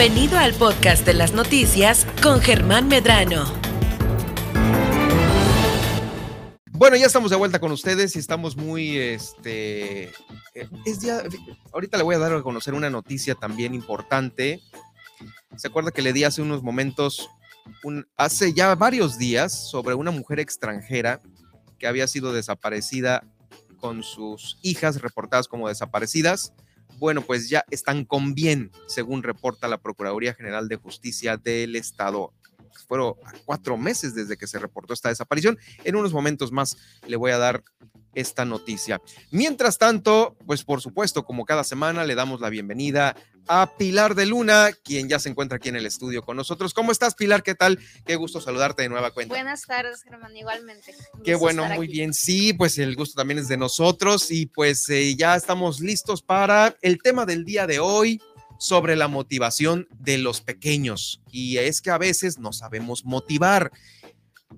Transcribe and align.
Bienvenido 0.00 0.38
al 0.38 0.54
podcast 0.54 1.04
de 1.04 1.12
las 1.12 1.34
noticias 1.34 2.06
con 2.22 2.40
Germán 2.40 2.88
Medrano. 2.88 3.44
Bueno, 6.70 6.96
ya 6.96 7.04
estamos 7.04 7.30
de 7.30 7.36
vuelta 7.36 7.58
con 7.58 7.70
ustedes 7.70 8.16
y 8.16 8.18
estamos 8.18 8.56
muy, 8.56 8.96
este, 8.96 10.04
eh, 10.04 10.68
es 10.86 11.00
ya, 11.00 11.22
ahorita 11.74 11.98
le 11.98 12.02
voy 12.02 12.14
a 12.14 12.18
dar 12.18 12.32
a 12.32 12.40
conocer 12.40 12.72
una 12.72 12.88
noticia 12.88 13.34
también 13.34 13.74
importante. 13.74 14.62
Se 15.56 15.68
acuerda 15.68 15.90
que 15.90 16.00
le 16.00 16.14
di 16.14 16.24
hace 16.24 16.40
unos 16.40 16.62
momentos, 16.62 17.28
hace 18.16 18.54
ya 18.54 18.74
varios 18.76 19.18
días, 19.18 19.68
sobre 19.68 19.92
una 19.92 20.12
mujer 20.12 20.40
extranjera 20.40 21.20
que 21.78 21.86
había 21.86 22.06
sido 22.06 22.32
desaparecida 22.32 23.22
con 23.76 24.02
sus 24.02 24.58
hijas 24.62 25.02
reportadas 25.02 25.46
como 25.46 25.68
desaparecidas. 25.68 26.54
Bueno, 27.00 27.22
pues 27.22 27.48
ya 27.48 27.64
están 27.70 28.04
con 28.04 28.34
bien, 28.34 28.70
según 28.86 29.22
reporta 29.22 29.68
la 29.68 29.78
Procuraduría 29.78 30.34
General 30.34 30.68
de 30.68 30.76
Justicia 30.76 31.38
del 31.38 31.74
Estado. 31.74 32.34
Fueron 32.86 33.14
cuatro 33.44 33.76
meses 33.76 34.14
desde 34.14 34.36
que 34.36 34.46
se 34.46 34.58
reportó 34.58 34.94
esta 34.94 35.08
desaparición. 35.08 35.58
En 35.84 35.96
unos 35.96 36.12
momentos 36.12 36.52
más 36.52 36.76
le 37.06 37.16
voy 37.16 37.30
a 37.32 37.38
dar 37.38 37.62
esta 38.14 38.44
noticia. 38.44 39.00
Mientras 39.30 39.78
tanto, 39.78 40.36
pues 40.46 40.64
por 40.64 40.80
supuesto, 40.80 41.24
como 41.24 41.44
cada 41.44 41.64
semana, 41.64 42.04
le 42.04 42.14
damos 42.14 42.40
la 42.40 42.50
bienvenida 42.50 43.16
a 43.46 43.76
Pilar 43.76 44.14
de 44.14 44.26
Luna, 44.26 44.70
quien 44.84 45.08
ya 45.08 45.18
se 45.18 45.28
encuentra 45.28 45.56
aquí 45.56 45.68
en 45.68 45.76
el 45.76 45.86
estudio 45.86 46.22
con 46.22 46.36
nosotros. 46.36 46.74
¿Cómo 46.74 46.92
estás, 46.92 47.14
Pilar? 47.14 47.42
¿Qué 47.42 47.54
tal? 47.54 47.78
Qué 48.04 48.16
gusto 48.16 48.40
saludarte 48.40 48.82
de 48.82 48.88
nueva 48.88 49.10
cuenta. 49.10 49.34
Buenas 49.34 49.62
tardes, 49.62 50.02
Germán, 50.02 50.36
igualmente. 50.36 50.94
Qué 51.24 51.34
bueno, 51.34 51.66
muy 51.66 51.88
bien. 51.88 52.12
Sí, 52.12 52.52
pues 52.52 52.78
el 52.78 52.94
gusto 52.96 53.16
también 53.16 53.38
es 53.38 53.48
de 53.48 53.56
nosotros 53.56 54.30
y 54.30 54.46
pues 54.46 54.88
eh, 54.88 55.16
ya 55.16 55.36
estamos 55.36 55.80
listos 55.80 56.22
para 56.22 56.76
el 56.82 57.00
tema 57.02 57.26
del 57.26 57.44
día 57.44 57.66
de 57.66 57.80
hoy 57.80 58.20
sobre 58.60 58.94
la 58.94 59.08
motivación 59.08 59.88
de 59.98 60.18
los 60.18 60.42
pequeños. 60.42 61.22
Y 61.32 61.56
es 61.56 61.80
que 61.80 61.90
a 61.90 61.96
veces 61.96 62.38
no 62.38 62.52
sabemos 62.52 63.06
motivar. 63.06 63.72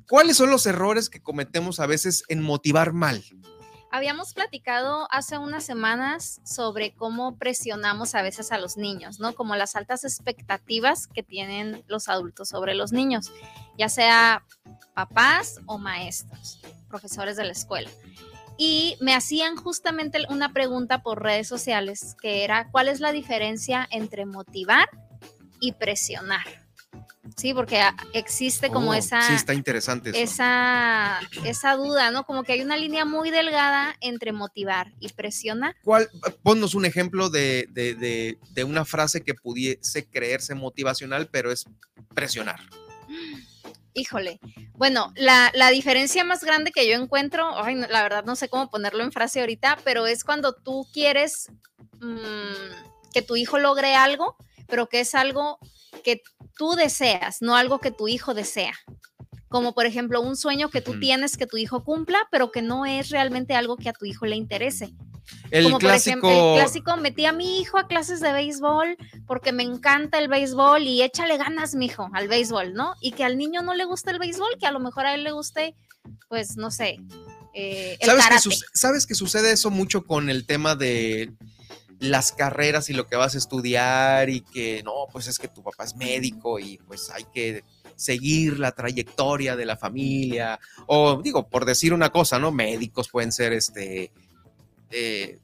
¿Cuáles 0.08 0.36
son 0.36 0.50
los 0.50 0.66
errores 0.66 1.08
que 1.08 1.22
cometemos 1.22 1.78
a 1.78 1.86
veces 1.86 2.24
en 2.28 2.42
motivar 2.42 2.92
mal? 2.92 3.24
Habíamos 3.92 4.34
platicado 4.34 5.06
hace 5.12 5.38
unas 5.38 5.64
semanas 5.64 6.40
sobre 6.44 6.94
cómo 6.94 7.36
presionamos 7.36 8.16
a 8.16 8.22
veces 8.22 8.50
a 8.50 8.58
los 8.58 8.76
niños, 8.76 9.20
¿no? 9.20 9.34
Como 9.34 9.54
las 9.54 9.76
altas 9.76 10.02
expectativas 10.02 11.06
que 11.06 11.22
tienen 11.22 11.84
los 11.86 12.08
adultos 12.08 12.48
sobre 12.48 12.74
los 12.74 12.90
niños, 12.90 13.30
ya 13.78 13.88
sea 13.88 14.44
papás 14.94 15.60
o 15.66 15.78
maestros, 15.78 16.60
profesores 16.88 17.36
de 17.36 17.44
la 17.44 17.52
escuela. 17.52 17.90
Y 18.58 18.96
me 19.00 19.14
hacían 19.14 19.56
justamente 19.56 20.18
una 20.28 20.52
pregunta 20.52 21.02
por 21.02 21.22
redes 21.22 21.48
sociales 21.48 22.16
que 22.20 22.44
era, 22.44 22.68
¿cuál 22.70 22.88
es 22.88 23.00
la 23.00 23.12
diferencia 23.12 23.88
entre 23.90 24.26
motivar 24.26 24.88
y 25.60 25.72
presionar? 25.72 26.44
Sí, 27.36 27.54
porque 27.54 27.80
existe 28.12 28.68
como 28.68 28.90
Oh, 28.90 28.94
esa, 28.94 29.22
Sí, 29.22 29.32
está 29.34 29.54
interesante. 29.54 30.10
eso. 30.10 30.18
esa, 30.18 31.20
esa 31.44 31.76
duda, 31.76 32.10
¿no? 32.10 32.24
Como 32.24 32.42
que 32.42 32.52
hay 32.52 32.60
una 32.60 32.76
línea 32.76 33.04
muy 33.04 33.30
delgada 33.30 33.96
entre 34.00 34.32
motivar 34.32 34.92
y 35.00 35.08
presionar. 35.08 35.74
¿Cuál, 35.82 36.10
ponnos 36.42 36.74
un 36.74 36.84
ejemplo 36.84 37.30
de, 37.30 37.66
de- 37.70 37.94
de- 37.94 38.38
de 38.50 38.64
una 38.64 38.84
frase 38.84 39.22
que 39.22 39.34
pudiese 39.34 40.04
creerse 40.04 40.54
motivacional, 40.54 41.28
pero 41.30 41.50
es 41.50 41.64
presionar. 42.14 42.60
Híjole. 43.94 44.40
Bueno, 44.74 45.12
la, 45.16 45.50
la 45.54 45.70
diferencia 45.70 46.24
más 46.24 46.42
grande 46.44 46.72
que 46.72 46.88
yo 46.88 46.94
encuentro, 46.94 47.62
ay, 47.62 47.74
no, 47.74 47.86
la 47.88 48.02
verdad 48.02 48.24
no 48.24 48.36
sé 48.36 48.48
cómo 48.48 48.70
ponerlo 48.70 49.02
en 49.02 49.12
frase 49.12 49.40
ahorita, 49.40 49.78
pero 49.84 50.06
es 50.06 50.24
cuando 50.24 50.54
tú 50.54 50.86
quieres 50.92 51.50
mm, 52.00 53.10
que 53.12 53.22
tu 53.22 53.36
hijo 53.36 53.58
logre 53.58 53.94
algo, 53.94 54.36
pero 54.66 54.88
que 54.88 55.00
es 55.00 55.14
algo 55.14 55.58
que 56.02 56.22
tú 56.56 56.72
deseas, 56.72 57.42
no 57.42 57.54
algo 57.54 57.78
que 57.78 57.90
tu 57.90 58.08
hijo 58.08 58.32
desea. 58.34 58.74
Como 59.48 59.74
por 59.74 59.84
ejemplo 59.84 60.22
un 60.22 60.36
sueño 60.36 60.70
que 60.70 60.80
tú 60.80 60.98
tienes 60.98 61.36
que 61.36 61.46
tu 61.46 61.58
hijo 61.58 61.84
cumpla, 61.84 62.26
pero 62.30 62.50
que 62.50 62.62
no 62.62 62.86
es 62.86 63.10
realmente 63.10 63.54
algo 63.54 63.76
que 63.76 63.90
a 63.90 63.92
tu 63.92 64.06
hijo 64.06 64.24
le 64.24 64.36
interese. 64.36 64.94
El 65.50 65.64
como 65.64 65.78
por 65.78 65.90
clásico. 65.90 66.10
ejemplo, 66.10 66.54
el 66.54 66.60
clásico, 66.60 66.96
metí 66.96 67.26
a 67.26 67.32
mi 67.32 67.60
hijo 67.60 67.78
a 67.78 67.86
clases 67.86 68.20
de 68.20 68.32
béisbol 68.32 68.96
porque 69.26 69.52
me 69.52 69.62
encanta 69.62 70.18
el 70.18 70.28
béisbol 70.28 70.82
y 70.82 71.02
échale 71.02 71.36
ganas, 71.36 71.74
mijo, 71.74 72.08
al 72.12 72.28
béisbol, 72.28 72.74
¿no? 72.74 72.94
Y 73.00 73.12
que 73.12 73.24
al 73.24 73.36
niño 73.36 73.62
no 73.62 73.74
le 73.74 73.84
guste 73.84 74.10
el 74.10 74.18
béisbol, 74.18 74.56
que 74.58 74.66
a 74.66 74.72
lo 74.72 74.80
mejor 74.80 75.06
a 75.06 75.14
él 75.14 75.24
le 75.24 75.32
guste, 75.32 75.74
pues, 76.28 76.56
no 76.56 76.70
sé, 76.70 76.98
eh, 77.54 77.96
el 78.00 78.06
¿Sabes 78.08 78.24
karate. 78.24 78.50
¿Sabes 78.72 79.06
que 79.06 79.14
sucede 79.14 79.52
eso 79.52 79.70
mucho 79.70 80.04
con 80.06 80.30
el 80.30 80.46
tema 80.46 80.74
de 80.74 81.32
las 82.02 82.32
carreras 82.32 82.90
y 82.90 82.94
lo 82.94 83.06
que 83.06 83.16
vas 83.16 83.34
a 83.34 83.38
estudiar 83.38 84.28
y 84.28 84.40
que 84.40 84.82
no, 84.82 84.92
pues 85.12 85.28
es 85.28 85.38
que 85.38 85.48
tu 85.48 85.62
papá 85.62 85.84
es 85.84 85.94
médico 85.94 86.58
y 86.58 86.78
pues 86.78 87.10
hay 87.10 87.24
que 87.32 87.62
seguir 87.94 88.58
la 88.58 88.72
trayectoria 88.72 89.54
de 89.54 89.66
la 89.66 89.76
familia 89.76 90.58
o 90.86 91.22
digo, 91.22 91.48
por 91.48 91.64
decir 91.64 91.94
una 91.94 92.10
cosa, 92.10 92.40
¿no? 92.40 92.50
Médicos 92.50 93.08
pueden 93.08 93.30
ser 93.30 93.52
este, 93.52 94.10
eh, 94.92 95.40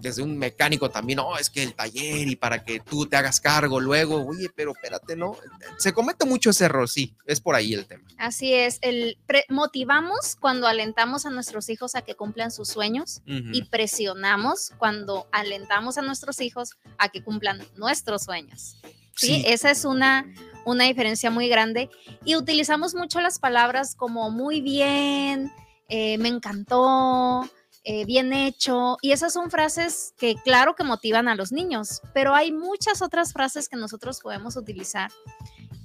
desde 0.00 0.22
un 0.22 0.38
mecánico 0.38 0.90
también, 0.90 1.18
no, 1.18 1.36
es 1.36 1.50
que 1.50 1.62
el 1.62 1.74
taller 1.74 2.28
y 2.28 2.36
para 2.36 2.64
que 2.64 2.80
tú 2.80 3.06
te 3.06 3.16
hagas 3.16 3.40
cargo 3.40 3.80
luego, 3.80 4.26
oye, 4.26 4.48
pero 4.54 4.72
espérate, 4.72 5.16
¿no? 5.16 5.36
Se 5.78 5.92
comete 5.92 6.24
mucho 6.24 6.50
ese 6.50 6.64
error, 6.64 6.88
sí, 6.88 7.14
es 7.26 7.40
por 7.40 7.54
ahí 7.54 7.74
el 7.74 7.86
tema. 7.86 8.04
Así 8.18 8.52
es, 8.52 8.78
el 8.82 9.18
motivamos 9.48 10.36
cuando 10.40 10.66
alentamos 10.66 11.26
a 11.26 11.30
nuestros 11.30 11.68
hijos 11.68 11.94
a 11.94 12.02
que 12.02 12.14
cumplan 12.14 12.50
sus 12.50 12.68
sueños 12.68 13.22
Ujú. 13.26 13.50
y 13.52 13.64
presionamos 13.64 14.72
cuando 14.78 15.28
alentamos 15.32 15.98
a 15.98 16.02
nuestros 16.02 16.40
hijos 16.40 16.70
a 16.98 17.10
que 17.10 17.22
cumplan 17.22 17.62
nuestros 17.76 18.24
sueños. 18.24 18.76
¿sí? 19.16 19.26
Sí. 19.26 19.44
Esa 19.46 19.70
es 19.70 19.84
una, 19.84 20.32
una 20.64 20.84
diferencia 20.84 21.30
muy 21.30 21.48
grande. 21.48 21.90
Y 22.24 22.36
utilizamos 22.36 22.94
mucho 22.94 23.20
las 23.20 23.38
palabras 23.38 23.94
como 23.94 24.30
muy 24.30 24.60
bien, 24.60 25.52
eh, 25.88 26.18
me 26.18 26.28
encantó, 26.28 27.48
eh, 27.84 28.04
bien 28.04 28.32
hecho. 28.32 28.96
Y 29.02 29.12
esas 29.12 29.32
son 29.32 29.50
frases 29.50 30.14
que 30.18 30.34
claro 30.44 30.74
que 30.74 30.84
motivan 30.84 31.28
a 31.28 31.34
los 31.34 31.52
niños, 31.52 32.00
pero 32.14 32.34
hay 32.34 32.52
muchas 32.52 33.02
otras 33.02 33.32
frases 33.32 33.68
que 33.68 33.76
nosotros 33.76 34.20
podemos 34.20 34.56
utilizar 34.56 35.10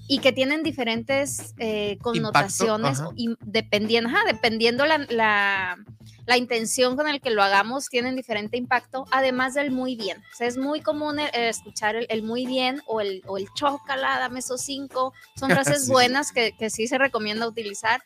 y 0.07 0.19
que 0.19 0.31
tienen 0.31 0.61
diferentes 0.61 1.55
eh, 1.57 1.97
connotaciones 2.01 2.99
y 3.15 3.35
dependiendo, 3.41 4.09
ajá, 4.11 4.19
dependiendo 4.27 4.85
la, 4.85 4.99
la, 5.09 5.77
la 6.27 6.37
intención 6.37 6.95
con 6.95 7.07
el 7.07 7.21
que 7.21 7.31
lo 7.31 7.41
hagamos, 7.41 7.87
tienen 7.87 8.15
diferente 8.15 8.55
impacto, 8.55 9.05
además 9.11 9.55
del 9.55 9.71
muy 9.71 9.95
bien. 9.95 10.19
O 10.19 10.35
sea, 10.37 10.45
es 10.47 10.57
muy 10.57 10.81
común 10.81 11.17
el- 11.19 11.29
el 11.33 11.45
escuchar 11.45 11.95
el, 11.95 12.05
el 12.09 12.21
muy 12.21 12.45
bien 12.45 12.83
o 12.85 13.01
el, 13.01 13.23
o 13.25 13.37
el 13.39 13.47
chócala, 13.55 14.19
dame 14.19 14.39
esos 14.41 14.61
cinco. 14.61 15.11
Son 15.35 15.49
frases 15.79 15.85
sí. 15.85 15.91
buenas 15.91 16.31
que, 16.31 16.51
que 16.55 16.69
sí 16.69 16.85
se 16.85 16.99
recomienda 16.99 17.47
utilizar, 17.47 18.03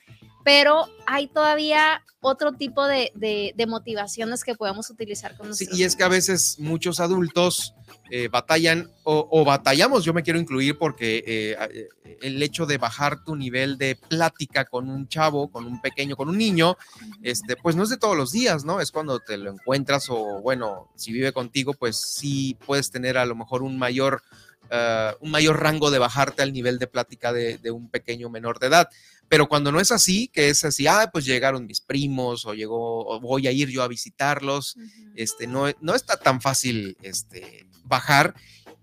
pero 0.51 0.87
hay 1.05 1.27
todavía 1.27 2.03
otro 2.21 2.53
tipo 2.53 2.87
de, 2.87 3.11
de- 3.13 3.53
de 3.55 3.67
motivaciones 3.67 4.43
que 4.43 4.55
podemos 4.55 4.89
utilizar 4.89 5.37
con 5.37 5.45
Sí, 5.53 5.65
nosotros. 5.65 5.79
y 5.79 5.83
es 5.83 5.95
que 5.95 6.03
a 6.03 6.07
veces 6.07 6.55
muchos 6.57 6.99
adultos 6.99 7.75
eh, 8.09 8.29
batallan 8.29 8.89
o, 9.03 9.27
o 9.31 9.45
batallamos, 9.45 10.03
yo 10.03 10.11
me 10.11 10.23
quiero 10.23 10.39
incluir 10.39 10.75
porque 10.79 11.23
eh, 11.27 11.55
eh, 12.03 12.17
el 12.23 12.41
hecho 12.41 12.65
de 12.65 12.79
bajar 12.79 13.23
tu 13.23 13.35
nivel 13.35 13.77
de 13.77 13.95
plática 13.95 14.65
con 14.65 14.89
un 14.89 15.07
chavo, 15.07 15.51
con 15.51 15.65
un 15.65 15.79
pequeño, 15.81 16.15
con 16.15 16.29
un 16.29 16.37
niño, 16.39 16.75
este, 17.21 17.55
pues 17.55 17.75
no 17.75 17.83
es 17.83 17.89
de 17.89 17.97
todos 17.97 18.17
los 18.17 18.31
días, 18.31 18.65
¿no? 18.65 18.81
Es 18.81 18.91
cuando 18.91 19.19
te 19.19 19.37
lo 19.37 19.51
encuentras 19.51 20.07
o 20.09 20.41
bueno, 20.41 20.89
si 20.95 21.13
vive 21.13 21.31
contigo, 21.31 21.73
pues 21.73 21.95
sí 22.01 22.57
puedes 22.65 22.89
tener 22.89 23.19
a 23.19 23.25
lo 23.25 23.35
mejor 23.35 23.61
un 23.61 23.77
mayor, 23.77 24.23
ah, 24.71 25.13
un 25.21 25.29
mayor 25.29 25.61
rango 25.61 25.91
de 25.91 25.99
bajarte 25.99 26.41
al 26.41 26.51
nivel 26.53 26.79
de 26.79 26.87
plática 26.87 27.31
de, 27.31 27.59
de 27.59 27.69
un 27.69 27.87
pequeño 27.89 28.29
menor 28.31 28.57
de 28.59 28.67
edad. 28.67 28.89
Pero 29.29 29.47
cuando 29.47 29.71
no 29.71 29.79
es 29.79 29.91
así, 29.91 30.27
que 30.27 30.49
es 30.49 30.65
así, 30.65 30.87
ah, 30.87 31.09
pues 31.13 31.23
llegaron 31.23 31.67
mis 31.67 31.79
primos 31.79 32.45
o 32.45 32.53
llegó, 32.53 33.07
o 33.07 33.19
voy 33.19 33.47
a 33.47 33.51
ir 33.51 33.69
yo 33.69 33.83
a 33.83 33.87
visitarlos, 33.87 34.75
este, 35.15 35.47
no, 35.47 35.65
no 35.81 35.95
está 35.95 36.17
tan 36.17 36.41
fácil 36.41 36.97
este, 37.03 37.67
bajar 37.83 38.33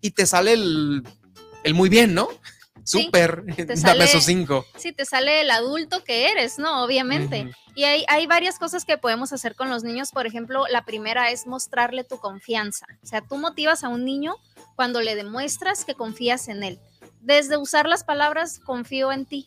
y 0.01 0.13
te 0.13 0.25
sale 0.25 0.53
el, 0.53 1.03
el 1.65 1.75
muy 1.75 1.89
bien, 1.89 2.15
¿no? 2.15 2.29
Sí, 2.85 3.03
Súper, 3.03 3.45
te 3.57 3.65
dame 3.83 4.05
esos 4.05 4.23
cinco. 4.23 4.65
Sí, 4.77 4.93
te 4.93 5.05
sale 5.05 5.41
el 5.41 5.51
adulto 5.51 6.05
que 6.05 6.31
eres, 6.31 6.57
¿no? 6.57 6.85
Obviamente. 6.85 7.51
Y 7.75 7.83
hay, 7.83 8.05
hay 8.07 8.29
varias 8.29 8.61
cosas 8.61 8.85
que 8.85 8.97
podemos 8.97 9.33
hacer 9.33 9.57
con 9.57 9.69
los 9.71 9.83
niños. 9.83 10.13
Por 10.13 10.25
ejemplo, 10.25 10.67
la 10.71 10.85
primera 10.85 11.33
es 11.33 11.49
mostrarle 11.49 12.05
tu 12.05 12.19
confianza. 12.19 12.87
O 13.03 13.07
sea, 13.07 13.23
tú 13.23 13.39
motivas 13.39 13.83
a 13.83 13.89
un 13.89 14.05
niño 14.05 14.37
cuando 14.77 15.01
le 15.01 15.17
demuestras 15.17 15.85
que 15.85 15.95
confías 15.95 16.47
en 16.47 16.63
él. 16.63 16.79
Desde 17.23 17.57
usar 17.57 17.89
las 17.89 18.05
palabras 18.05 18.61
confío 18.61 19.11
en 19.11 19.27
ti. 19.27 19.47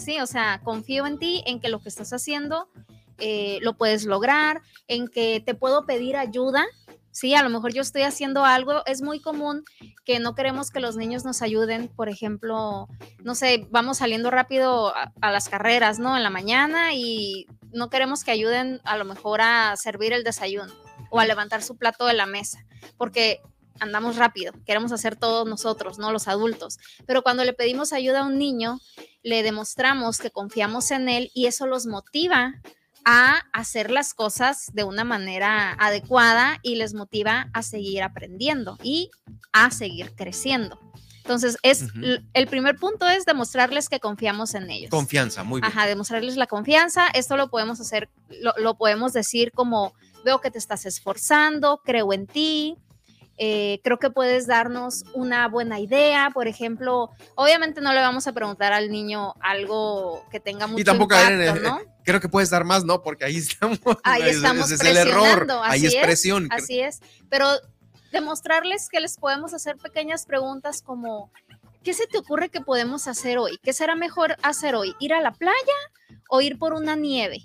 Sí, 0.00 0.18
o 0.18 0.26
sea, 0.26 0.60
confío 0.64 1.06
en 1.06 1.18
ti, 1.18 1.42
en 1.46 1.60
que 1.60 1.68
lo 1.68 1.80
que 1.80 1.90
estás 1.90 2.12
haciendo 2.12 2.68
eh, 3.18 3.58
lo 3.60 3.76
puedes 3.76 4.06
lograr, 4.06 4.62
en 4.88 5.08
que 5.08 5.42
te 5.44 5.54
puedo 5.54 5.84
pedir 5.84 6.16
ayuda. 6.16 6.64
Sí, 7.12 7.34
a 7.34 7.42
lo 7.42 7.50
mejor 7.50 7.74
yo 7.74 7.82
estoy 7.82 8.02
haciendo 8.02 8.44
algo. 8.46 8.82
Es 8.86 9.02
muy 9.02 9.20
común 9.20 9.62
que 10.06 10.20
no 10.20 10.34
queremos 10.34 10.70
que 10.70 10.80
los 10.80 10.96
niños 10.96 11.24
nos 11.24 11.42
ayuden. 11.42 11.88
Por 11.88 12.08
ejemplo, 12.08 12.88
no 13.22 13.34
sé, 13.34 13.66
vamos 13.70 13.98
saliendo 13.98 14.30
rápido 14.30 14.96
a, 14.96 15.12
a 15.20 15.30
las 15.30 15.50
carreras, 15.50 15.98
¿no? 15.98 16.16
En 16.16 16.22
la 16.22 16.30
mañana 16.30 16.94
y 16.94 17.46
no 17.72 17.90
queremos 17.90 18.24
que 18.24 18.30
ayuden 18.30 18.80
a 18.84 18.96
lo 18.96 19.04
mejor 19.04 19.42
a 19.42 19.76
servir 19.76 20.14
el 20.14 20.24
desayuno 20.24 20.72
o 21.10 21.20
a 21.20 21.26
levantar 21.26 21.62
su 21.62 21.76
plato 21.76 22.06
de 22.06 22.14
la 22.14 22.26
mesa, 22.26 22.64
porque 22.96 23.40
andamos 23.80 24.16
rápido, 24.16 24.52
queremos 24.64 24.92
hacer 24.92 25.16
todos 25.16 25.48
nosotros, 25.48 25.98
no 25.98 26.12
los 26.12 26.28
adultos. 26.28 26.78
Pero 27.06 27.22
cuando 27.22 27.44
le 27.44 27.52
pedimos 27.52 27.92
ayuda 27.92 28.20
a 28.20 28.26
un 28.26 28.38
niño, 28.38 28.78
le 29.22 29.42
demostramos 29.42 30.18
que 30.18 30.30
confiamos 30.30 30.90
en 30.90 31.08
él 31.08 31.30
y 31.34 31.46
eso 31.46 31.66
los 31.66 31.86
motiva 31.86 32.54
a 33.04 33.42
hacer 33.52 33.90
las 33.90 34.14
cosas 34.14 34.70
de 34.72 34.84
una 34.84 35.04
manera 35.04 35.72
adecuada 35.78 36.58
y 36.62 36.76
les 36.76 36.94
motiva 36.94 37.48
a 37.52 37.62
seguir 37.62 38.02
aprendiendo 38.02 38.78
y 38.82 39.10
a 39.52 39.70
seguir 39.70 40.14
creciendo. 40.14 40.78
Entonces, 41.22 41.58
es 41.62 41.86
el 42.32 42.46
primer 42.48 42.76
punto 42.76 43.06
es 43.06 43.24
demostrarles 43.24 43.88
que 43.88 44.00
confiamos 44.00 44.54
en 44.54 44.70
ellos. 44.70 44.90
Confianza, 44.90 45.44
muy 45.44 45.60
bien. 45.60 45.70
Ajá, 45.70 45.86
demostrarles 45.86 46.36
la 46.36 46.46
confianza. 46.46 47.06
Esto 47.14 47.36
lo 47.36 47.50
podemos 47.50 47.80
hacer, 47.80 48.08
lo, 48.58 48.76
podemos 48.76 49.12
decir 49.12 49.52
como 49.52 49.94
veo 50.24 50.40
que 50.40 50.50
te 50.50 50.58
estás 50.58 50.86
esforzando, 50.86 51.82
creo 51.84 52.12
en 52.12 52.26
ti, 52.26 52.76
eh, 53.42 53.80
creo 53.82 53.98
que 53.98 54.10
puedes 54.10 54.46
darnos 54.46 55.02
una 55.14 55.48
buena 55.48 55.80
idea. 55.80 56.30
Por 56.34 56.46
ejemplo, 56.46 57.08
obviamente 57.36 57.80
no 57.80 57.94
le 57.94 58.00
vamos 58.02 58.26
a 58.26 58.34
preguntar 58.34 58.74
al 58.74 58.90
niño 58.90 59.32
algo 59.40 60.26
que 60.30 60.40
tenga 60.40 60.66
mucho 60.66 60.82
y 60.82 60.84
tampoco 60.84 61.14
impacto, 61.14 61.60
¿no? 61.62 61.80
Creo 62.04 62.20
que 62.20 62.28
puedes 62.28 62.50
dar 62.50 62.64
más, 62.64 62.84
¿no? 62.84 63.02
Porque 63.02 63.24
ahí 63.24 63.38
estamos. 63.38 63.78
Ahí 64.04 64.28
estamos 64.28 64.70
es, 64.70 64.82
el 64.82 64.94
error. 64.94 65.46
ahí 65.64 65.86
es, 65.86 65.96
presión. 65.96 66.48
Así 66.50 66.80
es. 66.80 67.00
Pero 67.30 67.48
demostrarles 68.12 68.90
que 68.90 69.00
les 69.00 69.16
podemos 69.16 69.54
hacer 69.54 69.78
pequeñas 69.78 70.26
preguntas 70.26 70.82
como, 70.82 71.32
¿qué 71.82 71.94
se 71.94 72.06
te 72.06 72.18
ocurre 72.18 72.50
que 72.50 72.60
podemos 72.60 73.08
hacer 73.08 73.38
hoy? 73.38 73.58
¿Qué 73.62 73.72
será 73.72 73.94
mejor 73.94 74.36
hacer 74.42 74.74
hoy? 74.74 74.94
¿Ir 75.00 75.14
a 75.14 75.22
la 75.22 75.32
playa 75.32 75.56
o 76.28 76.42
ir 76.42 76.58
por 76.58 76.74
una 76.74 76.94
nieve? 76.94 77.42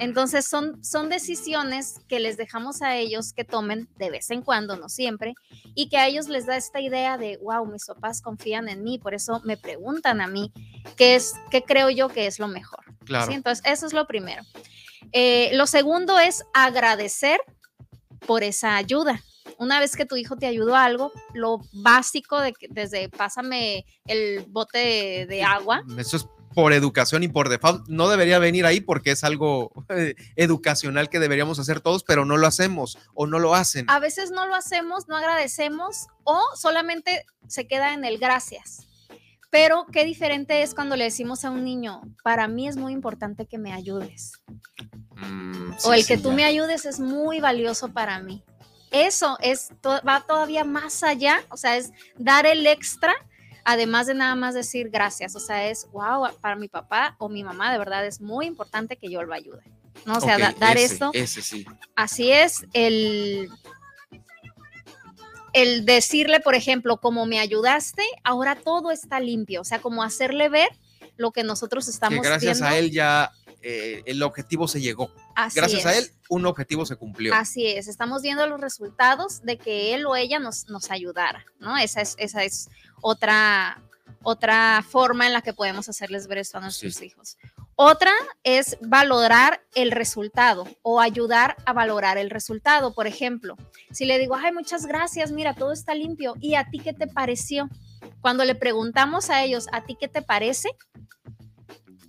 Entonces 0.00 0.46
son, 0.46 0.82
son 0.84 1.08
decisiones 1.08 2.00
que 2.08 2.20
les 2.20 2.36
dejamos 2.36 2.82
a 2.82 2.96
ellos 2.96 3.32
que 3.32 3.44
tomen 3.44 3.88
de 3.96 4.10
vez 4.10 4.30
en 4.30 4.42
cuando, 4.42 4.76
no 4.76 4.88
siempre, 4.88 5.34
y 5.74 5.88
que 5.88 5.98
a 5.98 6.06
ellos 6.06 6.28
les 6.28 6.46
da 6.46 6.56
esta 6.56 6.80
idea 6.80 7.18
de, 7.18 7.38
wow, 7.38 7.66
mis 7.66 7.86
papás 7.86 8.20
confían 8.20 8.68
en 8.68 8.82
mí, 8.82 8.98
por 8.98 9.14
eso 9.14 9.40
me 9.44 9.56
preguntan 9.56 10.20
a 10.20 10.26
mí 10.26 10.52
qué 10.96 11.14
es, 11.14 11.34
qué 11.50 11.62
creo 11.62 11.90
yo 11.90 12.08
que 12.08 12.26
es 12.26 12.38
lo 12.38 12.48
mejor. 12.48 12.84
Claro. 13.04 13.32
Entonces, 13.32 13.64
eso 13.66 13.86
es 13.86 13.92
lo 13.92 14.06
primero. 14.06 14.42
Eh, 15.12 15.50
lo 15.54 15.66
segundo 15.66 16.18
es 16.18 16.44
agradecer 16.52 17.38
por 18.26 18.42
esa 18.42 18.76
ayuda 18.76 19.22
una 19.58 19.80
vez 19.80 19.96
que 19.96 20.06
tu 20.06 20.16
hijo 20.16 20.36
te 20.36 20.46
ayudó 20.46 20.74
a 20.74 20.84
algo, 20.84 21.12
lo 21.32 21.60
básico 21.72 22.40
de 22.40 22.52
que 22.52 22.66
desde 22.70 23.08
pásame 23.08 23.84
el 24.06 24.44
bote 24.48 25.26
de, 25.26 25.42
agua. 25.42 25.82
Eso 25.98 26.16
es 26.16 26.26
por 26.54 26.72
educación 26.72 27.22
y 27.22 27.28
por 27.28 27.48
default. 27.48 27.86
No 27.88 28.08
debería 28.08 28.38
venir 28.38 28.66
ahí 28.66 28.80
porque 28.80 29.10
es 29.10 29.24
algo 29.24 29.72
eh, 29.88 30.14
educacional 30.36 31.08
que 31.08 31.18
deberíamos 31.18 31.58
hacer 31.58 31.80
todos, 31.80 32.04
pero 32.04 32.24
no 32.24 32.36
lo 32.36 32.46
hacemos 32.46 32.98
o 33.14 33.26
no 33.26 33.38
lo 33.38 33.54
hacen. 33.54 33.86
A 33.88 33.98
veces 33.98 34.30
no 34.30 34.46
lo 34.46 34.54
hacemos, 34.54 35.08
no 35.08 35.16
agradecemos 35.16 36.06
o 36.22 36.40
solamente 36.56 37.26
se 37.48 37.66
queda 37.66 37.92
en 37.92 38.04
el 38.04 38.18
gracias. 38.18 38.86
Pero 39.50 39.86
qué 39.92 40.04
diferente 40.04 40.62
es 40.62 40.74
cuando 40.74 40.96
le 40.96 41.04
decimos 41.04 41.44
a 41.44 41.50
un 41.50 41.64
niño, 41.64 42.02
para 42.24 42.48
mí 42.48 42.66
es 42.66 42.76
muy 42.76 42.92
importante 42.92 43.46
que 43.46 43.58
me 43.58 43.72
ayudes. 43.72 44.32
Mm, 45.16 45.74
o 45.84 45.92
el 45.92 46.04
que 46.06 46.18
tú 46.18 46.32
me 46.32 46.44
ayudes 46.44 46.86
es 46.86 46.98
muy 46.98 47.38
valioso 47.38 47.92
para 47.92 48.18
mí 48.20 48.44
eso 48.94 49.36
es, 49.40 49.72
va 49.84 50.20
todavía 50.20 50.64
más 50.64 51.02
allá, 51.02 51.44
o 51.50 51.56
sea, 51.56 51.76
es 51.76 51.90
dar 52.16 52.46
el 52.46 52.64
extra, 52.66 53.12
además 53.64 54.06
de 54.06 54.14
nada 54.14 54.34
más 54.34 54.54
decir 54.54 54.90
gracias, 54.90 55.34
o 55.34 55.40
sea, 55.40 55.68
es, 55.68 55.88
wow, 55.92 56.28
para 56.40 56.56
mi 56.56 56.68
papá 56.68 57.16
o 57.18 57.28
mi 57.28 57.42
mamá, 57.42 57.72
de 57.72 57.78
verdad 57.78 58.06
es 58.06 58.20
muy 58.20 58.46
importante 58.46 58.96
que 58.96 59.10
yo 59.10 59.22
lo 59.22 59.34
ayude, 59.34 59.62
¿no? 60.04 60.18
O 60.18 60.20
sea, 60.20 60.52
dar 60.58 60.76
esto. 60.76 61.10
Ese 61.14 61.42
sí. 61.42 61.66
Así 61.96 62.30
es, 62.30 62.66
el, 62.72 63.48
el 65.52 65.84
decirle, 65.84 66.40
por 66.40 66.54
ejemplo, 66.54 66.98
como 66.98 67.26
me 67.26 67.40
ayudaste, 67.40 68.02
ahora 68.22 68.56
todo 68.56 68.90
está 68.90 69.20
limpio, 69.20 69.62
o 69.62 69.64
sea, 69.64 69.80
como 69.80 70.02
hacerle 70.02 70.48
ver 70.48 70.68
lo 71.16 71.32
que 71.32 71.44
nosotros 71.44 71.88
estamos 71.88 72.20
que 72.20 72.28
gracias 72.28 72.60
a 72.60 72.76
él 72.76 72.90
ya 72.90 73.32
eh, 73.66 74.02
el 74.04 74.22
objetivo 74.22 74.68
se 74.68 74.80
llegó. 74.80 75.10
Gracias 75.54 75.86
a 75.86 75.96
él, 75.96 76.10
un 76.28 76.44
objetivo 76.44 76.84
se 76.84 76.96
cumplió. 76.96 77.34
Así 77.34 77.66
es, 77.66 77.88
estamos 77.88 78.20
viendo 78.20 78.46
los 78.46 78.60
resultados 78.60 79.42
de 79.42 79.56
que 79.56 79.94
él 79.94 80.04
o 80.04 80.16
ella 80.16 80.38
nos, 80.38 80.68
nos 80.68 80.90
ayudara, 80.90 81.46
¿no? 81.60 81.78
Esa 81.78 82.02
es, 82.02 82.14
esa 82.18 82.44
es 82.44 82.68
otra, 83.06 83.82
otra 84.22 84.82
forma 84.88 85.26
en 85.26 85.34
la 85.34 85.42
que 85.42 85.52
podemos 85.52 85.90
hacerles 85.90 86.26
ver 86.26 86.38
esto 86.38 86.56
a 86.56 86.62
nuestros 86.62 87.02
hijos. 87.02 87.36
Otra 87.76 88.10
es 88.44 88.78
valorar 88.80 89.60
el 89.74 89.90
resultado 89.90 90.66
o 90.80 91.00
ayudar 91.02 91.54
a 91.66 91.74
valorar 91.74 92.16
el 92.16 92.30
resultado. 92.30 92.94
Por 92.94 93.06
ejemplo, 93.06 93.56
si 93.90 94.06
le 94.06 94.18
digo, 94.18 94.36
ay, 94.36 94.52
muchas 94.52 94.86
gracias, 94.86 95.32
mira, 95.32 95.52
todo 95.54 95.72
está 95.72 95.94
limpio, 95.94 96.34
¿y 96.40 96.54
a 96.54 96.64
ti 96.70 96.78
qué 96.78 96.94
te 96.94 97.06
pareció? 97.06 97.68
Cuando 98.22 98.46
le 98.46 98.54
preguntamos 98.54 99.28
a 99.28 99.44
ellos, 99.44 99.66
¿a 99.72 99.82
ti 99.82 99.98
qué 100.00 100.08
te 100.08 100.22
parece? 100.22 100.70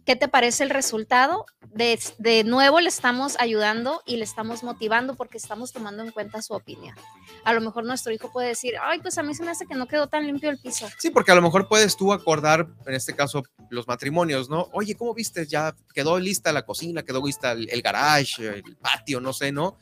¿Qué 0.06 0.16
te 0.16 0.28
parece 0.28 0.64
el 0.64 0.70
resultado? 0.70 1.46
De, 1.74 2.00
de, 2.20 2.44
nuevo 2.44 2.80
le 2.80 2.88
estamos 2.88 3.36
ayudando 3.40 4.02
y 4.06 4.18
le 4.18 4.24
estamos 4.24 4.64
motivando 4.64 5.16
porque 5.16 5.38
estamos 5.38 5.74
tomando 5.74 6.04
en 6.04 6.12
cuenta 6.12 6.42
su 6.42 6.54
opinión. 6.54 6.96
A 7.44 7.54
lo 7.54 7.60
mejor 7.60 7.84
nuestro 7.84 8.14
hijo 8.14 8.32
puede 8.32 8.50
decir, 8.50 8.76
ay, 8.82 9.00
pues 9.00 9.18
a 9.18 9.24
mí 9.24 9.34
se 9.34 9.44
me 9.44 9.52
hace 9.52 9.66
que 9.66 9.76
no 9.76 9.88
quedó 9.88 10.08
tan 10.08 10.26
limpio 10.26 10.50
el 10.50 10.60
piso. 10.60 10.88
Sí, 11.00 11.10
porque 11.10 11.32
a 11.32 11.36
lo 11.36 11.42
mejor 11.42 11.68
puedes 11.68 11.98
tú 11.98 12.14
acordar, 12.14 12.68
en 12.86 12.94
este 12.94 13.14
caso, 13.14 13.44
los 13.70 13.88
matrimonios, 13.88 14.48
¿no? 14.48 14.70
Oye, 14.72 14.96
¿cómo 14.96 15.14
viste? 15.14 15.48
Ya 15.48 15.76
quedó 15.94 16.18
lista 16.20 16.54
la 16.54 16.66
cocina, 16.66 17.04
quedó 17.04 17.26
lista 17.26 17.52
el, 17.52 17.68
el 17.70 17.82
garage, 17.82 18.48
el 18.48 18.78
patio, 18.78 19.20
no 19.20 19.34
sé, 19.34 19.52
¿no? 19.52 19.78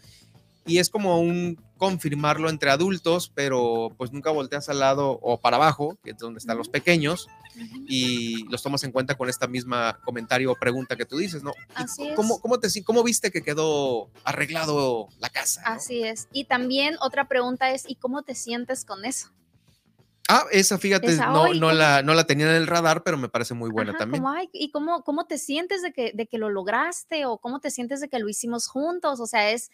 Y 0.65 0.80
es 0.80 0.89
como 0.89 1.19
un 1.19 1.62
confirmarlo 1.77 2.50
entre 2.50 2.69
adultos, 2.69 3.30
pero 3.36 3.94
pues 3.98 4.13
nunca 4.13 4.31
volteas 4.31 4.69
al 4.69 4.80
lado 4.80 5.19
o 5.21 5.42
para 5.42 5.57
abajo, 5.57 5.98
que 6.04 6.12
es 6.12 6.18
donde 6.18 6.38
están 6.38 6.57
los 6.57 6.69
pequeños, 6.69 7.27
y 7.88 8.45
los 8.50 8.63
tomas 8.63 8.83
en 8.83 8.92
cuenta 8.92 9.15
con 9.15 9.30
esta 9.30 9.48
misma 9.48 10.00
comentario 10.06 10.51
o 10.51 10.56
pregunta 10.56 10.95
que 10.95 11.06
tú 11.06 11.18
dices, 11.18 11.44
¿no? 11.44 11.51
Así 11.75 12.07
es. 12.07 12.15
¿Cómo, 12.15 12.39
cómo, 12.39 12.60
te, 12.60 12.69
¿Cómo 12.83 13.04
viste 13.04 13.31
que 13.31 13.42
quedó 13.42 14.10
arreglado 14.24 15.10
la 15.19 15.30
casa? 15.30 15.62
Así 15.65 16.04
es. 16.04 16.30
Y 16.31 16.45
también 16.45 16.95
otra 17.01 17.27
pregunta 17.27 17.71
es, 17.71 17.83
¿y 17.88 17.95
cómo 17.95 18.24
te 18.24 18.33
sientes 18.33 18.86
con 18.86 19.04
eso? 19.04 19.30
Ah, 20.30 20.45
esa, 20.51 20.77
fíjate, 20.77 21.18
no, 21.18 21.54
no, 21.54 21.74
la, 21.74 22.01
no 22.01 22.13
la 22.13 22.24
tenía 22.24 22.50
en 22.50 22.56
el 22.56 22.68
radar, 22.68 23.04
pero 23.04 23.18
me 23.18 23.27
parece 23.27 23.54
muy 23.54 23.69
buena 23.69 23.94
también. 23.98 24.24
¿Y 24.54 24.71
cómo, 24.71 25.04
cómo 25.04 25.25
te 25.25 25.38
sientes 25.38 25.81
de 25.81 25.92
que, 25.92 26.13
de 26.13 26.27
que 26.27 26.38
lo 26.38 26.50
lograste 26.50 27.25
o 27.25 27.39
cómo 27.39 27.60
te 27.60 27.71
sientes 27.71 28.00
de 28.00 28.07
que 28.07 28.19
lo 28.19 28.30
hicimos 28.30 28.68
juntos? 28.68 29.19
O 29.19 29.27
sea, 29.27 29.51
es 29.51 29.69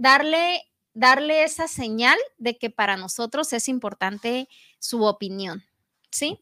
darle, 0.00 0.62
darle 0.94 1.44
esa 1.44 1.68
señal 1.68 2.18
de 2.38 2.56
que 2.56 2.70
para 2.70 2.96
nosotros 2.96 3.52
es 3.52 3.68
importante 3.68 4.48
su 4.78 5.04
opinión. 5.04 5.62
¿sí? 6.10 6.40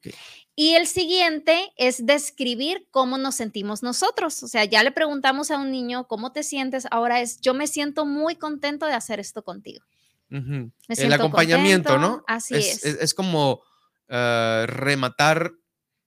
Y 0.54 0.74
el 0.74 0.86
siguiente 0.86 1.72
es 1.76 2.06
describir 2.06 2.86
cómo 2.90 3.18
nos 3.18 3.34
sentimos 3.34 3.82
nosotros. 3.82 4.42
O 4.42 4.48
sea, 4.48 4.64
ya 4.64 4.82
le 4.82 4.92
preguntamos 4.92 5.50
a 5.50 5.58
un 5.58 5.70
niño 5.70 6.06
cómo 6.06 6.32
te 6.32 6.42
sientes, 6.42 6.86
ahora 6.90 7.20
es 7.20 7.40
yo 7.40 7.52
me 7.52 7.66
siento 7.66 8.06
muy 8.06 8.36
contento 8.36 8.86
de 8.86 8.94
hacer 8.94 9.20
esto 9.20 9.42
contigo. 9.42 9.84
el 10.30 11.12
acompañamiento, 11.12 11.98
¿no? 11.98 12.22
Así 12.26 12.54
es. 12.54 12.84
Es, 12.84 13.14
como 13.14 13.62
ah, 14.08 14.64
rematar 14.66 15.52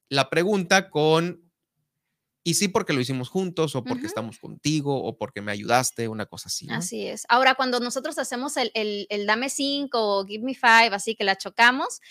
la 0.09 0.29
pregunta 0.29 0.89
con, 0.89 1.50
y 2.43 2.55
sí 2.55 2.67
porque 2.67 2.93
lo 2.93 3.01
hicimos 3.01 3.29
juntos, 3.29 3.75
o 3.75 3.83
porque 3.83 4.07
estamos 4.07 4.39
contigo, 4.39 5.03
o 5.03 5.17
porque 5.17 5.41
me 5.41 5.51
ayudaste, 5.51 6.07
una 6.07 6.25
cosa 6.25 6.47
así. 6.47 6.67
Así 6.71 7.07
es. 7.07 7.25
Ahora, 7.29 7.55
cuando 7.55 7.79
nosotros 7.79 8.17
hacemos 8.17 8.57
el, 8.57 8.71
el, 8.73 9.05
el 9.09 9.27
dame 9.27 9.49
cinco 9.49 10.19
o 10.19 10.25
give 10.25 10.43
me 10.43 10.55
five, 10.55 10.89
así 10.93 11.15
que 11.15 11.23
la 11.23 11.37
chocamos, 11.37 12.01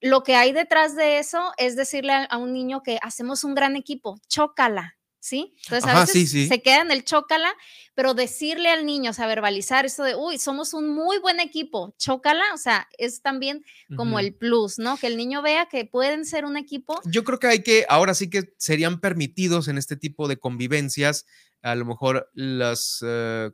lo 0.00 0.22
que 0.22 0.34
hay 0.34 0.52
detrás 0.52 0.96
de 0.96 1.18
eso 1.18 1.52
es 1.58 1.76
decirle 1.76 2.12
a, 2.28 2.36
un 2.38 2.52
niño 2.52 2.82
que 2.82 2.98
hacemos 3.02 3.44
un 3.44 3.54
gran 3.54 3.76
equipo, 3.76 4.18
chócala, 4.28 4.96
¿sí? 5.20 5.54
Entonces 5.64 5.88
a 5.88 6.00
veces 6.00 6.48
se 6.48 6.62
queda 6.62 6.80
en 6.80 6.90
el 6.90 7.04
chócala, 7.04 7.54
pero 7.94 8.14
decirle 8.14 8.70
al 8.70 8.86
niño, 8.86 9.10
o 9.10 9.14
sea, 9.14 9.26
verbalizar 9.26 9.84
eso 9.84 10.02
de, 10.02 10.16
uy, 10.16 10.38
somos 10.38 10.74
un 10.74 10.88
muy 10.88 11.18
buen 11.18 11.38
equipo, 11.38 11.94
chócala, 11.98 12.42
o 12.54 12.58
sea, 12.58 12.88
es 12.98 13.20
también 13.22 13.64
como 13.96 14.18
el 14.18 14.34
plus, 14.34 14.78
¿no? 14.78 14.96
Que 14.96 15.06
el 15.06 15.16
niño 15.16 15.42
vea 15.42 15.66
que 15.66 15.84
pueden 15.84 16.24
ser 16.24 16.44
un 16.44 16.56
equipo. 16.56 17.00
Yo 17.04 17.22
creo 17.22 17.38
que 17.38 17.46
hay 17.46 17.62
que, 17.62 17.86
ahora 17.88 18.14
sí 18.14 18.30
que 18.30 18.54
serían 18.56 19.00
permitidos 19.00 19.68
en 19.68 19.78
este 19.78 19.96
tipo 19.96 20.26
de 20.26 20.38
convivencias, 20.38 21.26
a 21.62 21.74
lo 21.74 21.84
mejor 21.84 22.30
las, 22.32 23.04
eh, 23.06 23.50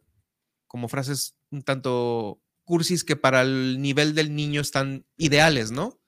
como 0.68 0.88
frases 0.88 1.34
un 1.50 1.62
tanto 1.62 2.40
cursis 2.64 3.04
que 3.04 3.16
para 3.16 3.42
el 3.42 3.80
nivel 3.80 4.14
del 4.14 4.34
niño 4.34 4.60
están 4.60 5.04
ideales, 5.16 5.72
¿no? 5.72 6.00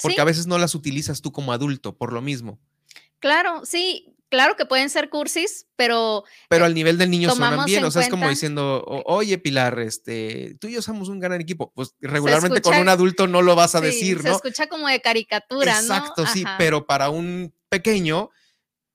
Porque 0.00 0.20
a 0.20 0.24
veces 0.24 0.46
no 0.46 0.58
las 0.58 0.74
utilizas 0.74 1.20
tú 1.22 1.32
como 1.32 1.52
adulto, 1.52 1.98
por 1.98 2.12
lo 2.12 2.22
mismo. 2.22 2.60
Claro, 3.18 3.62
sí, 3.64 4.14
claro 4.28 4.56
que 4.56 4.66
pueden 4.66 4.90
ser 4.90 5.08
cursis, 5.08 5.66
pero. 5.76 6.24
Pero 6.48 6.64
al 6.64 6.74
nivel 6.74 6.98
del 6.98 7.10
niño 7.10 7.34
suenan 7.34 7.64
bien. 7.64 7.84
O 7.84 7.90
sea, 7.90 8.02
es 8.02 8.08
como 8.08 8.28
diciendo, 8.28 8.84
oye, 9.06 9.38
Pilar, 9.38 9.78
este, 9.80 10.56
tú 10.60 10.68
y 10.68 10.72
yo 10.74 10.82
somos 10.82 11.08
un 11.08 11.20
gran 11.20 11.40
equipo. 11.40 11.72
Pues 11.74 11.94
regularmente 12.00 12.60
con 12.60 12.76
un 12.76 12.88
adulto 12.88 13.26
no 13.26 13.42
lo 13.42 13.56
vas 13.56 13.74
a 13.74 13.80
decir, 13.80 14.18
¿no? 14.18 14.22
Se 14.22 14.30
escucha 14.30 14.66
como 14.68 14.88
de 14.88 15.00
caricatura, 15.00 15.72
Exacto, 15.72 16.26
sí, 16.26 16.44
pero 16.58 16.86
para 16.86 17.10
un 17.10 17.54
pequeño 17.68 18.30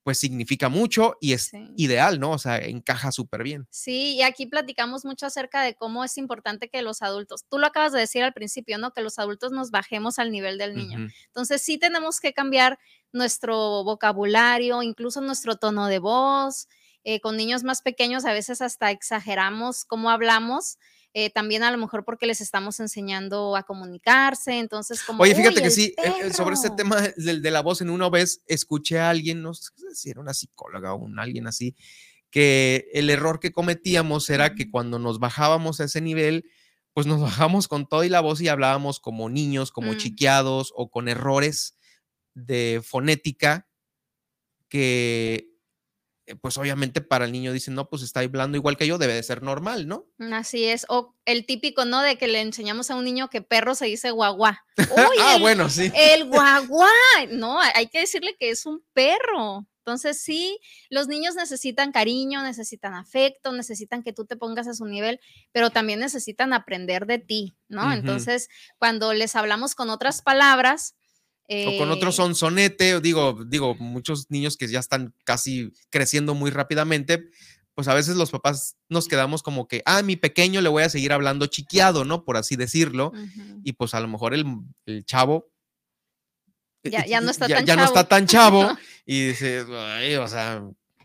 pues 0.04 0.18
significa 0.18 0.68
mucho 0.68 1.16
y 1.20 1.32
es 1.32 1.46
Sí. 1.46 1.72
ideal, 1.76 2.20
¿no? 2.20 2.30
O 2.32 2.38
sea, 2.38 2.58
encaja 2.58 3.10
súper 3.10 3.42
bien. 3.42 3.66
Sí, 3.70 4.14
y 4.14 4.22
aquí 4.22 4.46
platicamos 4.46 5.04
mucho 5.04 5.26
acerca 5.26 5.62
de 5.62 5.74
cómo 5.74 6.04
es 6.04 6.16
importante 6.18 6.68
que 6.68 6.82
los 6.82 7.02
adultos, 7.02 7.44
tú 7.50 7.58
lo 7.58 7.66
acabas 7.66 7.92
de 7.92 8.00
decir 8.00 8.22
al 8.22 8.34
principio, 8.34 8.78
¿no? 8.78 8.92
Que 8.92 9.00
los 9.02 9.18
adultos 9.18 9.50
nos 9.50 9.70
bajemos 9.72 10.18
al 10.20 10.30
nivel 10.30 10.58
del 10.58 10.76
niño. 10.76 10.98
Ujú. 11.06 11.12
Entonces 11.26 11.62
sí 11.62 11.78
tenemos 11.78 12.20
que 12.20 12.32
cambiar 12.34 12.78
nuestro 13.12 13.82
vocabulario, 13.84 14.82
incluso 14.82 15.20
nuestro 15.20 15.56
tono 15.56 15.86
de 15.88 15.98
voz. 15.98 16.68
Eh, 17.06 17.20
con 17.20 17.36
niños 17.36 17.64
más 17.64 17.82
pequeños 17.82 18.24
a 18.24 18.32
veces 18.32 18.62
hasta 18.62 18.90
exageramos 18.90 19.84
cómo 19.84 20.10
hablamos. 20.10 20.78
Eh, 21.14 21.30
también 21.30 21.62
a 21.62 21.70
lo 21.70 21.78
mejor 21.78 22.04
porque 22.04 22.26
les 22.26 22.40
estamos 22.42 22.80
enseñando 22.80 23.56
a 23.56 23.62
comunicarse, 23.62 24.58
entonces 24.58 25.02
como... 25.04 25.22
Oye, 25.22 25.34
fíjate 25.34 25.56
"Uy, 25.56 25.62
que 25.62 25.70
sí, 25.70 25.94
eh, 26.04 26.12
eh, 26.24 26.32
sobre 26.34 26.54
este 26.54 26.68
perro". 26.70 26.76
tema 26.76 27.00
del 27.16 27.40
de 27.42 27.50
la 27.52 27.62
voz, 27.62 27.80
en 27.80 27.90
una 27.90 28.10
vez 28.10 28.42
escuché 28.46 28.98
a 28.98 29.10
alguien, 29.10 29.40
no 29.42 29.54
sé 29.54 29.70
si 29.94 30.10
era 30.10 30.20
una 30.20 30.34
psicóloga 30.34 30.92
o 30.94 30.98
un 30.98 31.18
alguien 31.20 31.46
así, 31.46 31.76
que 32.30 32.88
el 32.92 33.10
error 33.10 33.40
que 33.40 33.52
cometíamos 33.52 34.28
era 34.28 34.54
que 34.56 34.70
cuando 34.70 34.98
nos 34.98 35.20
bajábamos 35.20 35.80
a 35.80 35.84
ese 35.84 36.00
nivel, 36.00 36.44
pues 36.92 37.06
nos 37.06 37.20
bajamos 37.48 37.68
con 37.68 37.86
todo 37.88 38.04
y 38.04 38.08
la 38.08 38.20
voz 38.20 38.40
y 38.40 38.48
hablábamos 38.48 39.00
como 39.00 39.28
niños, 39.30 39.70
como 39.72 39.92
Mm. 39.92 39.96
chiqueados 39.98 40.72
o 40.76 40.90
con 40.90 41.08
errores 41.08 41.76
de 42.34 42.82
fonética 42.84 43.68
que, 44.68 45.53
pues 46.40 46.56
obviamente 46.58 47.00
para 47.00 47.24
el 47.24 47.32
niño 47.32 47.52
dicen, 47.52 47.74
no, 47.74 47.88
pues 47.88 48.02
está 48.02 48.20
hablando 48.20 48.56
igual 48.56 48.76
que 48.76 48.86
yo, 48.86 48.98
debe 48.98 49.14
de 49.14 49.22
ser 49.22 49.42
normal, 49.42 49.86
¿no? 49.86 50.06
Así 50.32 50.64
es, 50.64 50.86
o 50.88 51.14
el 51.24 51.44
típico, 51.46 51.84
¿no? 51.84 52.02
De 52.02 52.16
que 52.16 52.28
le 52.28 52.40
enseñamos 52.40 52.90
a 52.90 52.96
un 52.96 53.04
niño 53.04 53.28
que 53.28 53.42
perro 53.42 53.74
se 53.74 53.86
dice 53.86 54.10
guagua. 54.10 54.64
Uy, 54.78 54.86
ah, 55.20 55.34
el, 55.36 55.42
bueno, 55.42 55.68
sí. 55.68 55.92
el 55.94 56.24
guagua, 56.28 56.88
no, 57.30 57.60
hay 57.60 57.88
que 57.88 58.00
decirle 58.00 58.36
que 58.38 58.50
es 58.50 58.66
un 58.66 58.82
perro. 58.92 59.66
Entonces, 59.86 60.18
sí, 60.22 60.58
los 60.88 61.08
niños 61.08 61.34
necesitan 61.34 61.92
cariño, 61.92 62.42
necesitan 62.42 62.94
afecto, 62.94 63.52
necesitan 63.52 64.02
que 64.02 64.14
tú 64.14 64.24
te 64.24 64.34
pongas 64.34 64.66
a 64.66 64.72
su 64.72 64.86
nivel, 64.86 65.20
pero 65.52 65.68
también 65.68 66.00
necesitan 66.00 66.54
aprender 66.54 67.04
de 67.04 67.18
ti, 67.18 67.54
¿no? 67.68 67.92
Entonces, 67.92 68.48
cuando 68.78 69.12
les 69.12 69.36
hablamos 69.36 69.74
con 69.74 69.90
otras 69.90 70.22
palabras, 70.22 70.96
O 71.48 71.78
con 71.78 71.90
otro 71.90 72.08
eh, 72.10 72.12
sonsonete, 72.12 72.94
o 72.94 73.00
digo, 73.00 73.44
digo, 73.46 73.74
muchos 73.74 74.30
niños 74.30 74.56
que 74.56 74.66
ya 74.68 74.78
están 74.80 75.14
casi 75.24 75.72
creciendo 75.90 76.34
muy 76.34 76.50
rápidamente, 76.50 77.28
pues 77.74 77.88
a 77.88 77.94
veces 77.94 78.16
los 78.16 78.30
papás 78.30 78.76
nos 78.88 79.08
quedamos 79.08 79.42
como 79.42 79.66
que, 79.68 79.82
ah, 79.84 80.02
mi 80.02 80.16
pequeño 80.16 80.60
le 80.62 80.68
voy 80.68 80.84
a 80.84 80.88
seguir 80.88 81.12
hablando 81.12 81.46
chiqueado, 81.46 82.04
¿no? 82.04 82.24
Por 82.24 82.36
así 82.36 82.56
decirlo. 82.56 83.12
Y 83.64 83.72
pues 83.72 83.94
a 83.94 84.00
lo 84.00 84.08
mejor 84.08 84.32
el, 84.32 84.44
el 84.86 85.04
chavo. 85.04 85.50
Ya- 86.84 87.00
eh, 87.00 87.08
ya 87.08 87.20
no 87.20 87.30
está 87.30 87.46
ya, 87.48 87.56
tan 87.56 87.66
ya 87.66 87.76
no 87.76 87.84
está 87.84 87.94
chavo. 88.00 88.08
tan 88.08 88.26
chavo 88.26 88.78
y 89.06 89.28
dice, 89.28 89.64
"Ay, 89.70 90.16
o 90.16 90.28
sea, 90.28 90.62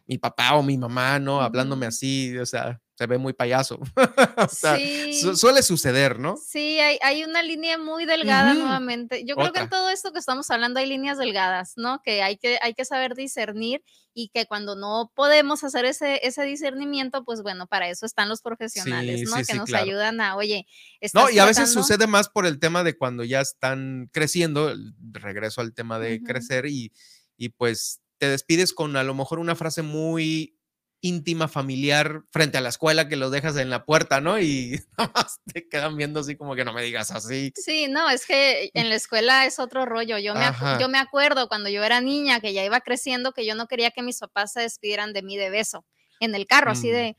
mi 0.08 0.18
papá 0.18 0.56
o 0.56 0.64
mi 0.64 0.78
mamá, 0.78 1.20
¿no? 1.20 1.42
Hablándome 1.42 1.86
así, 1.86 2.38
o 2.38 2.46
sea, 2.46 2.82
se 3.00 3.08
ve 3.08 3.18
muy 3.18 3.32
payaso. 3.32 3.80
o 4.38 4.50
sea, 4.50 4.76
Sí. 4.76 5.14
su- 5.22 5.38
suele 5.38 5.64
suceder, 5.64 6.20
¿no? 6.20 6.36
Sí, 6.36 6.80
hay, 6.82 7.00
hay 7.02 7.24
una 7.24 7.42
línea 7.42 7.78
muy 7.78 8.04
delgada 8.06 8.54
nuevamente. 8.54 9.24
Yo 9.26 9.38
creo 9.38 9.54
que 9.54 9.62
en 9.62 9.70
todo 9.70 9.90
esto 9.90 10.12
que 10.12 10.20
estamos 10.20 10.52
hablando 10.52 10.82
hay 10.82 10.86
líneas 10.86 11.18
delgadas, 11.18 11.74
¿no? 11.78 12.02
Que 12.04 12.22
hay 12.22 12.36
que, 12.36 12.60
hay 12.62 12.74
que 12.74 12.84
saber 12.84 13.16
discernir 13.16 13.82
y 14.14 14.32
que 14.34 14.46
cuando 14.48 14.76
no 14.76 15.14
podemos 15.16 15.64
hacer 15.64 15.86
ese, 15.86 16.20
ese 16.28 16.44
discernimiento, 16.44 17.24
pues 17.24 17.42
bueno, 17.42 17.68
para 17.68 17.88
eso 17.90 18.06
están 18.06 18.28
los 18.28 18.42
profesionales, 18.42 19.22
Sí, 19.22 19.26
¿no? 19.28 19.38
sí, 19.38 19.44
que 19.48 19.54
nos 19.58 19.70
claro. 19.70 19.86
ayudan 19.86 20.20
a, 20.20 20.36
oye, 20.36 20.68
No, 21.14 21.30
y 21.30 21.40
a 21.40 21.46
veces 21.46 21.72
sucede 21.72 22.06
más 22.06 22.28
por 22.28 22.46
el 22.46 22.60
tema 22.60 22.84
de 22.84 22.98
cuando 22.98 23.24
ya 23.24 23.40
están 23.40 24.10
creciendo, 24.12 24.76
regreso 25.14 25.62
al 25.62 25.74
tema 25.74 26.00
de 26.00 26.22
crecer 26.22 26.66
y, 26.66 26.92
y 27.38 27.48
pues 27.48 28.02
te 28.18 28.28
despides 28.28 28.74
con 28.74 28.98
a 28.98 29.04
lo 29.06 29.14
mejor 29.14 29.40
una 29.40 29.56
frase 29.56 29.84
muy 29.84 30.59
íntima, 31.02 31.48
familiar, 31.48 32.24
frente 32.32 32.58
a 32.58 32.62
la 32.62 32.70
escuela 32.70 33.08
que 33.08 33.16
lo 33.16 33.30
dejas 33.30 33.56
en 33.58 33.70
la 33.70 33.86
puerta, 33.86 34.22
¿no? 34.22 34.40
Y 34.40 34.80
nada 34.98 35.12
más 35.16 35.40
te 35.52 35.68
quedan 35.68 35.96
viendo 35.98 36.20
así 36.20 36.36
como 36.36 36.56
que 36.56 36.66
no 36.66 36.74
me 36.74 36.84
digas 36.84 37.12
así. 37.12 37.54
Sí, 37.56 37.88
no, 37.88 38.10
es 38.10 38.26
que 38.26 38.72
en 38.74 38.90
la 38.90 38.96
escuela 38.96 39.46
es 39.46 39.60
otro 39.60 39.86
rollo. 39.86 40.18
Yo 40.18 40.34
me, 40.36 40.46
yo 40.80 40.90
me 40.90 40.98
acuerdo 41.00 41.48
cuando 41.48 41.70
yo 41.70 41.84
era 41.84 42.02
niña, 42.02 42.40
que 42.40 42.54
ya 42.54 42.64
iba 42.66 42.82
creciendo, 42.82 43.32
que 43.32 43.46
yo 43.46 43.56
no 43.56 43.68
quería 43.68 43.92
que 43.92 44.02
mis 44.02 44.20
papás 44.20 44.54
se 44.54 44.62
despidieran 44.62 45.14
de 45.14 45.22
mí 45.22 45.38
de 45.38 45.50
beso 45.50 45.86
en 46.20 46.36
el 46.36 46.46
carro, 46.48 46.72
así 46.72 46.90
Mm. 46.90 46.92
de, 46.94 47.18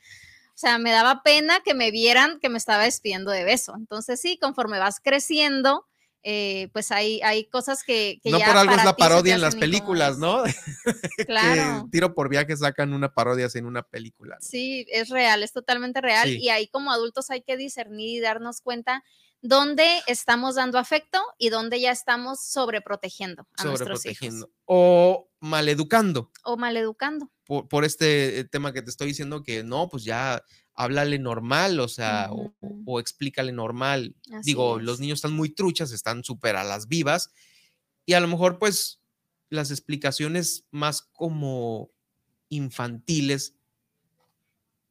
o 0.48 0.58
sea, 0.60 0.78
me 0.78 0.90
daba 0.92 1.22
pena 1.22 1.60
que 1.64 1.72
me 1.72 1.90
vieran 1.90 2.38
que 2.38 2.50
me 2.50 2.58
estaba 2.58 2.84
despidiendo 2.84 3.30
de 3.30 3.44
beso. 3.44 3.74
Entonces, 3.76 4.20
sí, 4.20 4.38
conforme 4.38 4.78
vas 4.78 5.00
creciendo, 5.02 5.86
eh, 6.22 6.68
pues 6.72 6.90
hay, 6.92 7.20
hay 7.22 7.46
cosas 7.46 7.82
que, 7.82 8.20
que 8.22 8.30
no 8.30 8.38
ya 8.38 8.46
por 8.46 8.56
algo 8.56 8.74
es 8.74 8.84
la 8.84 8.96
parodia 8.96 9.34
en 9.34 9.40
las 9.40 9.56
películas. 9.56 10.18
¿no? 10.18 10.42
Claro. 11.26 11.84
que 11.84 11.90
tiro 11.90 12.14
por 12.14 12.28
viaje 12.28 12.56
sacan 12.56 12.92
una 12.92 13.12
parodia 13.12 13.48
en 13.54 13.66
una 13.66 13.82
película. 13.82 14.36
¿no? 14.36 14.46
Sí, 14.46 14.86
es 14.90 15.08
real, 15.08 15.42
es 15.42 15.52
totalmente 15.52 16.00
real. 16.00 16.28
Sí. 16.28 16.38
Y 16.38 16.48
ahí 16.48 16.68
como 16.68 16.92
adultos 16.92 17.30
hay 17.30 17.42
que 17.42 17.56
discernir 17.56 18.18
y 18.18 18.20
darnos 18.20 18.60
cuenta 18.60 19.04
dónde 19.42 19.86
estamos 20.06 20.54
dando 20.54 20.78
afecto 20.78 21.20
y 21.38 21.48
dónde 21.48 21.80
ya 21.80 21.90
estamos 21.90 22.40
sobreprotegiendo 22.44 23.46
a 23.56 23.64
nuestros 23.64 24.04
hijos. 24.06 24.46
O 24.64 25.28
maleducando. 25.40 26.30
o 26.44 26.56
maleducando. 26.56 27.30
por, 27.44 27.68
por 27.68 27.84
este 27.84 28.40
eh, 28.40 28.44
tema 28.44 28.72
que 28.72 28.82
te 28.82 28.90
estoy 28.90 29.08
diciendo 29.08 29.42
que 29.42 29.64
no, 29.64 29.88
pues 29.88 30.04
ya 30.04 30.42
háblale 30.82 31.18
normal, 31.18 31.78
o 31.80 31.88
sea, 31.88 32.28
o- 32.30 32.54
o, 32.60 32.66
Ujú. 32.66 32.82
o 32.86 33.00
explícale 33.00 33.52
normal. 33.52 34.14
Así 34.32 34.50
Digo, 34.50 34.78
los 34.80 34.98
niños 35.00 35.18
están 35.18 35.32
muy 35.34 35.50
truchas, 35.50 35.92
están 35.92 36.24
súper 36.24 36.56
a 36.56 36.64
las 36.64 36.88
vivas 36.88 37.30
y 38.06 38.14
a 38.14 38.20
lo 38.20 38.28
mejor 38.28 38.58
pues 38.58 39.00
las 39.50 39.70
explicaciones 39.70 40.64
más 40.70 41.02
como 41.02 41.90
infantiles, 42.48 43.54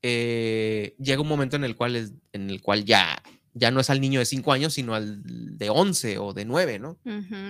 eh, 0.02 0.96
llega 1.00 1.22
un 1.22 1.28
momento 1.28 1.56
en 1.56 1.64
el 1.66 1.76
cual, 1.76 1.96
es- 1.96 2.14
en 2.34 2.50
el 2.50 2.62
cual 2.62 2.86
ya, 2.86 3.19
ya 3.54 3.72
no 3.72 3.80
es 3.80 3.90
al 3.90 4.02
niño 4.02 4.20
de 4.20 4.26
5 4.26 4.52
años, 4.52 4.74
sino 4.74 4.94
al 4.94 5.22
de 5.24 5.70
11 5.70 6.18
o 6.20 6.34
de 6.34 6.46
9, 6.46 6.80
¿no? 6.80 6.98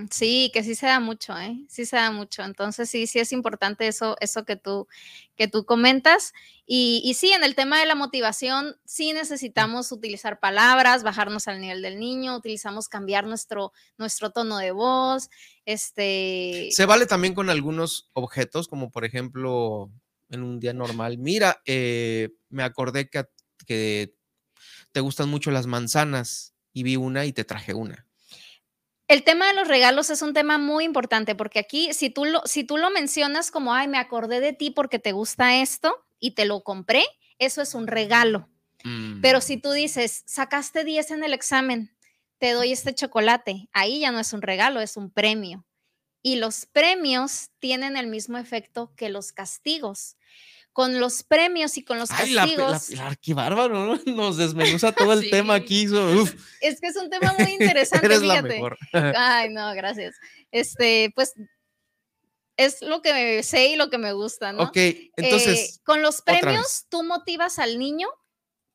Sí, 0.09 0.49
que 0.53 0.63
sí 0.63 0.75
se 0.75 0.87
da 0.87 0.99
mucho, 0.99 1.37
¿eh? 1.37 1.57
Sí 1.67 1.85
se 1.85 1.97
da 1.97 2.11
mucho. 2.11 2.43
Entonces 2.43 2.89
sí, 2.89 3.07
sí 3.07 3.19
es 3.19 3.31
importante 3.31 3.87
eso, 3.87 4.15
eso 4.21 4.45
que 4.45 4.55
tú, 4.55 4.87
que 5.35 5.47
tú 5.47 5.65
comentas. 5.65 6.33
Y, 6.65 7.01
y 7.03 7.15
sí, 7.15 7.31
en 7.31 7.43
el 7.43 7.55
tema 7.55 7.79
de 7.79 7.85
la 7.85 7.95
motivación, 7.95 8.75
sí 8.85 9.13
necesitamos 9.13 9.91
utilizar 9.91 10.39
palabras, 10.39 11.03
bajarnos 11.03 11.47
al 11.47 11.59
nivel 11.59 11.81
del 11.81 11.99
niño, 11.99 12.37
utilizamos 12.37 12.87
cambiar 12.87 13.25
nuestro, 13.25 13.73
nuestro 13.97 14.31
tono 14.31 14.57
de 14.57 14.71
voz, 14.71 15.29
este... 15.65 16.69
Se 16.71 16.85
vale 16.85 17.07
también 17.07 17.33
con 17.33 17.49
algunos 17.49 18.09
objetos, 18.13 18.67
como 18.67 18.91
por 18.91 19.03
ejemplo, 19.03 19.91
en 20.29 20.43
un 20.43 20.59
día 20.59 20.73
normal. 20.73 21.17
Mira, 21.17 21.61
eh, 21.65 22.29
me 22.49 22.63
acordé 22.63 23.09
que 23.09 24.18
te 24.91 24.99
gustan 24.99 25.29
mucho 25.29 25.51
las 25.51 25.67
manzanas 25.67 26.53
y 26.73 26.83
vi 26.83 26.95
una 26.95 27.25
y 27.25 27.33
te 27.33 27.43
traje 27.43 27.73
una. 27.73 28.05
El 29.07 29.23
tema 29.23 29.47
de 29.47 29.55
los 29.55 29.67
regalos 29.67 30.11
es 30.11 30.21
un 30.21 30.33
tema 30.33 30.59
muy 30.59 30.83
importante 30.83 31.33
porque 31.33 31.57
aquí, 31.57 31.93
si 31.93 32.11
tú 32.11 32.25
lo, 32.25 32.43
si 32.45 32.63
tú 32.63 32.77
lo 32.77 32.91
mencionas 32.91 33.49
como, 33.49 33.73
ay, 33.73 33.87
me 33.87 33.97
acordé 33.97 34.39
de 34.39 34.53
ti 34.53 34.69
porque 34.69 34.99
te 34.99 35.13
gusta 35.13 35.55
esto 35.61 35.95
y 36.19 36.31
te 36.31 36.45
lo 36.45 36.61
compré, 36.61 37.03
eso 37.39 37.61
es 37.63 37.73
un 37.73 37.87
regalo. 37.87 38.49
Pero 39.21 39.41
si 39.41 39.57
Mm, 39.57 39.61
tú 39.61 39.71
dices, 39.71 40.23
sacaste 40.25 40.83
10 40.83 41.11
en 41.11 41.23
el 41.23 41.33
examen, 41.33 41.91
te 42.37 42.51
doy 42.51 42.71
este 42.71 42.95
chocolate, 42.95 43.67
ahí 43.73 44.01
ya 44.01 44.11
no 44.11 44.19
es 44.19 44.31
un 44.31 44.41
regalo, 44.41 44.79
es 44.79 44.95
un 44.95 45.11
premio. 45.11 45.65
Y 46.21 46.35
los 46.35 46.65
premios 46.65 47.49
tienen 47.59 47.97
el 47.97 48.07
mismo 48.07 48.37
efecto 48.37 48.93
que 48.95 49.09
los 49.09 49.31
castigos. 49.31 50.17
Con 50.79 50.97
los 51.01 51.23
premios 51.23 51.77
y 51.77 51.83
con 51.83 51.97
los 51.99 52.09
Ay, 52.11 52.31
la, 52.31 52.45
pe- 52.45 52.55
la, 52.55 52.67
castigos, 52.71 52.89
la- 53.01 53.15
qué 53.17 53.33
bárbaro, 53.33 53.85
¿no? 53.85 53.99
Nos 54.15 54.37
desmenuza 54.37 54.91
todo 54.93 55.11
el 55.11 55.29
tema 55.29 55.57
Sí. 55.57 55.61
aquí. 55.63 55.87
so- 55.89 56.09
uf, 56.21 56.33
es 56.61 56.79
que 56.79 56.87
es 56.87 56.95
un 56.95 57.09
tema 57.09 57.33
muy 57.37 57.51
interesante, 57.51 58.05
eres 58.05 58.21
la 58.21 58.35
fíjate. 58.35 58.53
mejor. 58.53 58.77
Ay, 58.93 59.49
no, 59.49 59.73
gracias. 59.73 60.15
Este, 60.51 61.11
pues 61.13 61.33
es 62.57 62.81
lo 62.81 63.01
que 63.01 63.43
sé 63.43 63.67
y 63.67 63.75
lo 63.75 63.89
que 63.89 63.97
me 63.97 64.13
gusta, 64.13 64.53
¿no? 64.53 64.63
ok, 64.63 64.77
Eh, 64.77 65.11
entonces, 65.17 65.81
con 65.83 66.01
los 66.01 66.21
premios, 66.21 66.85
tú 66.89 67.03
motivas 67.03 67.59
al 67.59 67.77
niño, 67.77 68.07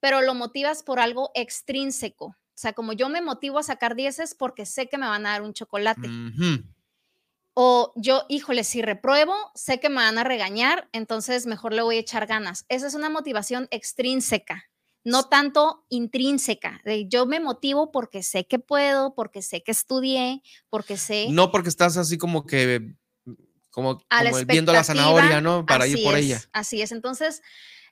pero 0.01 0.21
lo 0.21 0.35
motivas 0.35 0.83
por 0.83 1.01
algo 1.01 1.31
extrínseco. 1.35 2.27
O 2.27 2.37
sea, 2.57 2.73
como 2.75 2.93
yo 2.93 3.09
me 3.09 3.21
motivo 3.23 3.59
a 3.59 3.63
sacar 3.63 3.95
dieces 3.97 4.35
porque 4.35 4.67
sé 4.67 4.89
que 4.89 4.99
me 4.99 5.07
van 5.07 5.25
a 5.27 5.31
dar 5.31 5.43
un 5.43 5.55
chocolate. 5.55 6.07
ujú, 6.07 6.65
O 7.55 7.93
yo, 7.95 8.25
híjole, 8.29 8.65
si 8.65 8.83
repruebo, 8.83 9.33
sé 9.55 9.79
que 9.79 9.89
me 9.89 9.97
van 9.97 10.19
a 10.19 10.25
regañar, 10.25 10.89
entonces 10.93 11.47
mejor 11.47 11.73
le 11.73 11.83
voy 11.83 11.97
a 11.97 12.01
echar 12.01 12.27
ganas. 12.27 12.67
Esa 12.69 12.89
es 12.89 12.95
una 12.95 13.09
motivación 13.11 13.69
extrínseca, 13.71 14.65
no 15.05 15.29
tanto 15.29 15.85
intrínseca. 15.89 16.81
De 16.85 17.07
yo 17.09 17.27
me 17.27 17.39
motivo 17.39 17.93
porque 17.93 18.25
sé 18.25 18.47
que 18.47 18.59
puedo, 18.59 19.15
porque 19.15 19.41
sé 19.41 19.63
que 19.63 19.71
estudié, 19.71 20.43
porque 20.69 20.97
sé. 20.97 21.29
no 21.31 21.53
porque 21.53 21.69
estás 21.69 21.97
así 21.97 22.19
como 22.19 22.45
que, 22.45 22.95
como, 23.71 24.01
a 24.11 24.25
la 24.25 24.33
como 24.33 24.45
viendo 24.47 24.73
la 24.73 24.83
zanahoria, 24.83 25.41
¿no? 25.41 25.65
Para 25.65 25.87
ir 25.87 26.03
por 26.03 26.17
es, 26.17 26.25
ella. 26.25 26.43
Así 26.53 26.83
es. 26.83 26.91
Entonces, 26.91 27.41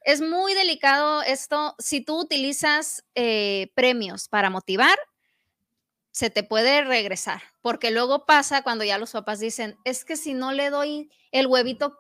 es 0.05 0.21
muy 0.21 0.55
delicado 0.55 1.23
esto. 1.23 1.77
Si 1.79 2.01
tú 2.01 2.21
utilizas 2.21 3.05
eh, 3.15 3.71
premios 3.77 4.29
para 4.29 4.51
motivar, 4.51 4.99
se 6.13 6.31
te 6.31 6.43
puede 6.43 6.85
regresar, 6.85 7.43
porque 7.63 7.91
luego 7.91 8.27
pasa 8.27 8.63
cuando 8.63 8.85
ya 8.85 8.99
los 8.99 9.13
papás 9.13 9.41
dicen, 9.41 9.77
es 9.85 10.05
que 10.05 10.17
si 10.17 10.35
no 10.35 10.53
le 10.53 10.71
doy 10.71 11.11
el 11.33 11.47
huevito 11.47 11.99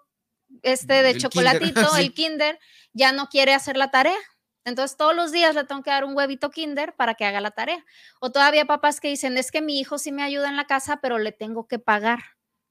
este 0.62 1.02
de 1.02 1.10
El 1.10 1.18
chocolatito, 1.20 1.96
el 1.96 2.12
kinder, 2.14 2.58
ya 2.92 3.12
no 3.12 3.28
quiere 3.28 3.54
hacer 3.54 3.76
la 3.76 3.90
tarea. 3.90 4.18
Entonces 4.64 4.96
todos 4.96 5.16
los 5.16 5.32
días 5.32 5.54
le 5.54 5.64
tengo 5.64 5.82
que 5.82 5.90
dar 5.90 6.04
un 6.04 6.16
huevito 6.16 6.50
kinder 6.50 6.94
para 6.94 7.14
que 7.14 7.24
haga 7.24 7.40
la 7.40 7.50
tarea. 7.50 7.84
O 8.20 8.30
todavía 8.30 8.66
papás 8.66 9.00
que 9.00 9.08
dicen, 9.08 9.36
es 9.38 9.50
que 9.50 9.62
mi 9.62 9.80
hijo 9.80 9.98
sí 9.98 10.12
me 10.12 10.22
ayuda 10.22 10.48
en 10.48 10.56
la 10.56 10.66
casa, 10.66 11.00
pero 11.00 11.18
le 11.18 11.32
tengo 11.32 11.66
que 11.66 11.78
pagar. 11.78 12.20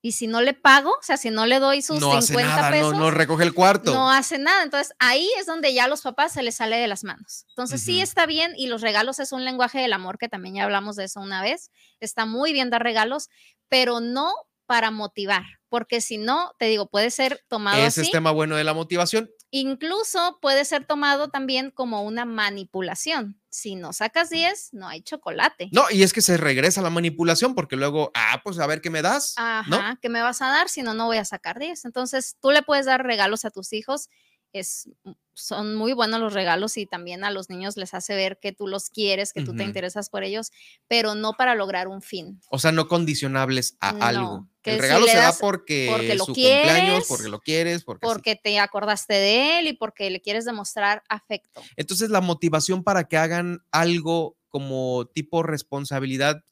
Y 0.04 0.14
si 0.14 0.26
no 0.28 0.42
le 0.42 0.54
pago, 0.54 0.90
o 0.92 1.04
sea, 1.04 1.16
si 1.18 1.30
no 1.30 1.46
le 1.46 1.60
doy 1.60 1.82
sus 1.84 2.00
No 2.00 2.14
hace 2.14 2.28
50 2.34 2.56
nada, 2.56 2.72
pesos, 2.72 2.94
no, 2.94 3.00
no 3.00 3.12
recoge 3.12 3.44
el 3.44 3.54
cuarto. 3.54 3.94
no 3.94 4.10
hace 4.10 4.40
nada. 4.40 4.64
Entonces 4.64 4.94
ahí 5.00 5.30
es 5.40 5.46
donde 5.46 5.74
ya 5.74 5.84
a 5.84 5.88
los 5.88 6.02
papás 6.02 6.34
se 6.34 6.42
les 6.42 6.56
sale 6.56 6.78
de 6.78 6.88
las 6.88 7.04
manos. 7.04 7.46
Entonces 7.50 7.82
sí 7.84 7.96
Ujú. 7.98 8.04
está 8.04 8.26
bien 8.26 8.54
y 8.58 8.68
los 8.68 8.82
regalos 8.82 9.20
es 9.20 9.32
un 9.32 9.46
lenguaje 9.46 9.80
del 9.80 9.94
amor 9.94 10.18
que 10.18 10.28
también 10.28 10.56
ya 10.56 10.64
hablamos 10.64 10.96
de 10.96 11.04
eso 11.04 11.20
una 11.20 11.42
vez. 11.44 11.70
Está 12.00 12.26
muy 12.26 12.52
bien 12.52 12.70
dar 12.72 12.82
regalos, 12.82 13.30
pero 13.70 14.00
no 14.00 14.34
para 14.66 14.90
motivar, 14.90 15.44
porque 15.70 16.00
si 16.02 16.18
no, 16.18 16.54
te 16.58 16.66
digo, 16.66 16.90
puede 16.90 17.12
ser 17.12 17.44
tomado 17.50 17.78
Ese 17.78 18.02
así. 18.02 18.08
es 18.08 18.12
tema 18.12 18.32
bueno 18.32 18.56
de 18.56 18.64
la 18.64 18.74
motivación. 18.74 19.30
Incluso 19.52 20.40
puede 20.42 20.64
ser 20.64 20.86
tomado 20.86 21.28
también 21.28 21.72
como 21.72 22.04
una 22.04 22.24
manipulación. 22.24 23.38
Si 23.50 23.76
no 23.76 23.92
sacas 23.92 24.30
10, 24.30 24.70
no 24.72 24.88
hay 24.88 25.02
chocolate. 25.02 25.68
No, 25.74 25.84
y 25.92 26.04
es 26.04 26.14
que 26.14 26.22
se 26.22 26.38
regresa 26.38 26.82
la 26.82 26.90
manipulación 26.90 27.54
porque 27.54 27.76
luego, 27.76 28.12
ah, 28.14 28.40
pues 28.46 28.60
a 28.60 28.68
ver 28.68 28.80
qué 28.80 28.90
me 28.90 29.02
das. 29.02 29.36
¿no? 29.68 29.76
Ajá, 29.76 30.00
¿qué 30.02 30.08
me 30.08 30.22
vas 30.22 30.42
a 30.42 30.48
dar? 30.48 30.70
Si 30.70 30.84
no, 30.84 30.94
no 30.94 31.08
voy 31.08 31.18
a 31.18 31.26
sacar 31.26 31.60
10. 31.60 31.84
Entonces, 31.84 32.38
tú 32.40 32.52
le 32.52 32.64
puedes 32.64 32.86
dar 32.86 33.06
regalos 33.06 33.44
a 33.44 33.52
tus 33.52 33.74
hijos. 33.74 34.08
Es, 34.54 34.90
son 35.34 35.76
muy 35.76 35.94
buenos 35.94 36.20
los 36.20 36.34
regalos 36.34 36.78
y 36.78 36.86
también 36.86 37.24
a 37.24 37.32
los 37.32 37.50
niños 37.50 37.78
les 37.78 37.94
hace 37.94 38.16
ver 38.16 38.38
que 38.40 38.52
tú 38.52 38.68
los 38.68 38.90
quieres, 38.90 39.32
que 39.34 39.44
tú 39.44 39.56
te 39.56 39.64
interesas 39.64 40.10
por 40.10 40.24
ellos, 40.24 40.52
pero 40.88 41.16
no 41.16 41.34
para 41.34 41.56
lograr 41.56 41.88
un 41.88 42.02
fin. 42.02 42.42
O 42.50 42.60
sea, 42.60 42.72
no 42.72 42.88
condicionables 42.88 43.78
a 43.80 43.94
No, 43.94 44.04
algo. 44.04 44.48
que 44.62 44.72
El 44.72 44.76
si 44.76 44.82
regalo 44.82 45.06
le 45.06 45.12
se 45.12 45.18
da 45.18 45.34
porque, 45.40 45.88
porque 45.90 46.16
lo 46.16 46.26
su 46.26 46.34
cumpleaños, 46.34 46.74
quieres, 46.74 47.08
porque 47.08 47.30
lo 47.30 47.40
quieres. 47.40 47.84
Porque 47.84 48.36
te 48.36 48.60
acordaste 48.60 49.14
de 49.14 49.60
él 49.60 49.68
y 49.68 49.74
porque 49.74 50.10
le 50.10 50.22
quieres 50.22 50.46
demostrar 50.46 51.04
afecto. 51.08 51.62
Entonces, 51.78 52.10
la 52.10 52.22
motivación 52.22 52.84
para 52.84 53.06
que 53.06 53.18
hagan 53.18 53.64
algo 53.72 54.38
como 54.50 55.06
tipo 55.06 55.44
responsabilidad. 55.44 56.44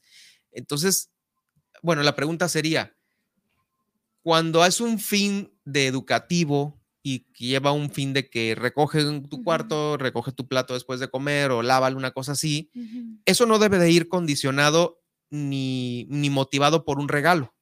Entonces, 0.51 1.11
bueno, 1.81 2.01
la 2.01 2.15
pregunta 2.15 2.49
sería, 2.49 2.95
cuando 4.23 4.65
es 4.65 4.81
un 4.81 4.99
fin 4.99 5.53
de 5.65 5.87
educativo 5.87 6.78
y 7.09 7.25
lleva 7.37 7.71
un 7.71 7.89
fin 7.89 8.13
de 8.13 8.29
que 8.29 8.55
recoge 8.55 9.03
tu 9.29 9.43
cuarto, 9.43 9.97
recoge 9.97 10.31
tu 10.31 10.47
plato 10.47 10.73
después 10.73 10.99
de 10.99 11.09
comer 11.09 11.51
o 11.51 11.63
lávalo, 11.63 11.97
una 11.97 12.11
cosa 12.11 12.33
así, 12.33 12.69
eso 13.25 13.45
no 13.45 13.57
debe 13.57 13.79
de 13.79 13.89
ir 13.91 14.07
condicionado 14.09 15.01
ni, 15.31 16.05
ni 16.09 16.29
motivado 16.29 16.85
por 16.85 16.99
un 16.99 17.07
regalo. 17.09 17.53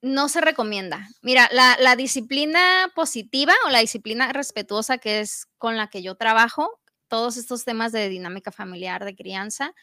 no 0.00 0.28
se 0.28 0.40
recomienda. 0.40 1.08
Mira, 1.22 1.48
la, 1.52 1.76
la 1.80 1.96
disciplina 1.96 2.92
positiva 2.94 3.52
o 3.66 3.70
la 3.70 3.80
disciplina 3.80 4.32
respetuosa 4.32 4.98
que 4.98 5.20
es 5.20 5.46
con 5.58 5.76
la 5.76 5.88
que 5.88 6.02
yo 6.02 6.14
trabajo, 6.14 6.80
todos 7.08 7.36
estos 7.36 7.64
temas 7.64 7.90
de 7.90 8.08
dinámica 8.08 8.52
familiar, 8.52 9.04
de 9.04 9.16
crianza, 9.16 9.74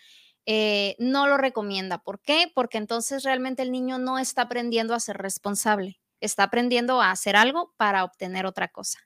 eh, 0.46 0.96
no 1.00 1.28
lo 1.28 1.38
recomienda. 1.38 1.98
¿Por 1.98 2.22
qué? 2.22 2.52
Porque 2.54 2.78
entonces 2.78 3.24
realmente 3.24 3.64
el 3.64 3.72
niño 3.72 3.98
no 3.98 4.20
está 4.20 4.44
aprendiendo 4.44 4.94
a 4.94 5.00
ser 5.00 5.18
responsable, 5.18 6.00
está 6.26 6.44
aprendiendo 6.44 7.02
a 7.02 7.12
hacer 7.12 7.36
algo 7.36 7.74
para 7.78 8.04
obtener 8.04 8.46
otra 8.46 8.68
cosa. 8.68 9.00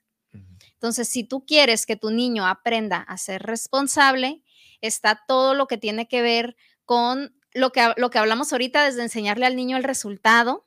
Entonces, 0.74 1.08
si 1.08 1.24
tú 1.24 1.44
quieres 1.44 1.84
que 1.84 1.96
tu 1.96 2.10
niño 2.10 2.46
aprenda 2.46 2.98
a 2.98 3.18
ser 3.18 3.42
responsable, 3.42 4.42
está 4.80 5.22
todo 5.28 5.54
lo 5.54 5.66
que 5.66 5.76
tiene 5.76 6.08
que 6.08 6.22
ver 6.22 6.56
con 6.84 7.34
lo 7.52 7.70
que, 7.70 7.92
lo 7.96 8.10
que 8.10 8.18
hablamos 8.18 8.52
ahorita, 8.52 8.84
desde 8.84 9.02
enseñarle 9.02 9.44
al 9.44 9.56
niño 9.56 9.76
el 9.76 9.84
resultado, 9.84 10.66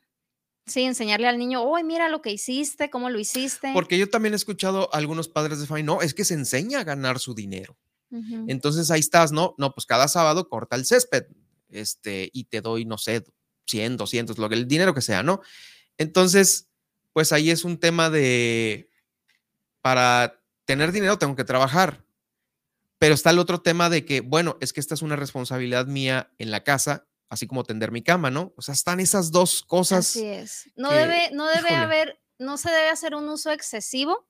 Sí, 0.65 0.83
enseñarle 0.83 1.27
al 1.27 1.37
niño, 1.37 1.61
oye, 1.61 1.83
mira 1.83 2.07
lo 2.07 2.21
que 2.21 2.31
hiciste, 2.31 2.89
cómo 2.89 3.09
lo 3.09 3.19
hiciste. 3.19 3.71
Porque 3.73 3.97
yo 3.97 4.09
también 4.09 4.33
he 4.33 4.37
escuchado 4.37 4.89
a 4.93 4.97
algunos 4.97 5.27
padres 5.27 5.59
de 5.59 5.67
familia, 5.67 5.95
no, 5.95 6.01
es 6.01 6.13
que 6.13 6.23
se 6.23 6.35
enseña 6.35 6.79
a 6.79 6.83
ganar 6.83 7.19
su 7.19 7.33
dinero. 7.33 7.77
Entonces 8.47 8.91
ahí 8.91 8.99
estás, 8.99 9.31
¿no? 9.31 9.55
No, 9.57 9.73
pues 9.73 9.87
cada 9.87 10.07
sábado 10.07 10.47
corta 10.47 10.75
el 10.75 10.85
césped, 10.85 11.25
este, 11.69 12.29
y 12.31 12.43
te 12.43 12.61
doy, 12.61 12.85
no 12.85 12.99
sé, 12.99 13.23
100, 13.65 13.97
200, 13.97 14.37
lo 14.37 14.49
que 14.49 14.55
el 14.55 14.67
dinero 14.67 14.93
que 14.93 15.01
sea, 15.01 15.23
¿no? 15.23 15.41
Entonces, 15.97 16.69
pues 17.13 17.31
ahí 17.31 17.51
es 17.51 17.63
un 17.63 17.77
tema 17.77 18.09
de, 18.09 18.89
para 19.81 20.41
tener 20.65 20.91
dinero 20.91 21.17
tengo 21.17 21.35
que 21.35 21.43
trabajar, 21.43 22.03
pero 22.97 23.13
está 23.13 23.31
el 23.31 23.39
otro 23.39 23.61
tema 23.61 23.89
de 23.89 24.05
que, 24.05 24.21
bueno, 24.21 24.57
es 24.61 24.73
que 24.73 24.79
esta 24.79 24.93
es 24.93 25.01
una 25.01 25.15
responsabilidad 25.15 25.85
mía 25.85 26.31
en 26.37 26.51
la 26.51 26.63
casa, 26.63 27.05
así 27.29 27.47
como 27.47 27.63
tender 27.63 27.91
mi 27.91 28.01
cama, 28.01 28.31
¿no? 28.31 28.53
O 28.55 28.61
sea, 28.61 28.73
están 28.73 28.99
esas 28.99 29.31
dos 29.31 29.63
cosas. 29.63 30.09
Así 30.09 30.25
es. 30.25 30.69
No 30.75 30.89
que, 30.89 30.95
debe, 30.95 31.29
no 31.33 31.47
debe 31.47 31.69
híjole. 31.69 31.75
haber, 31.75 32.21
no 32.39 32.57
se 32.57 32.71
debe 32.71 32.89
hacer 32.89 33.15
un 33.15 33.27
uso 33.27 33.51
excesivo 33.51 34.27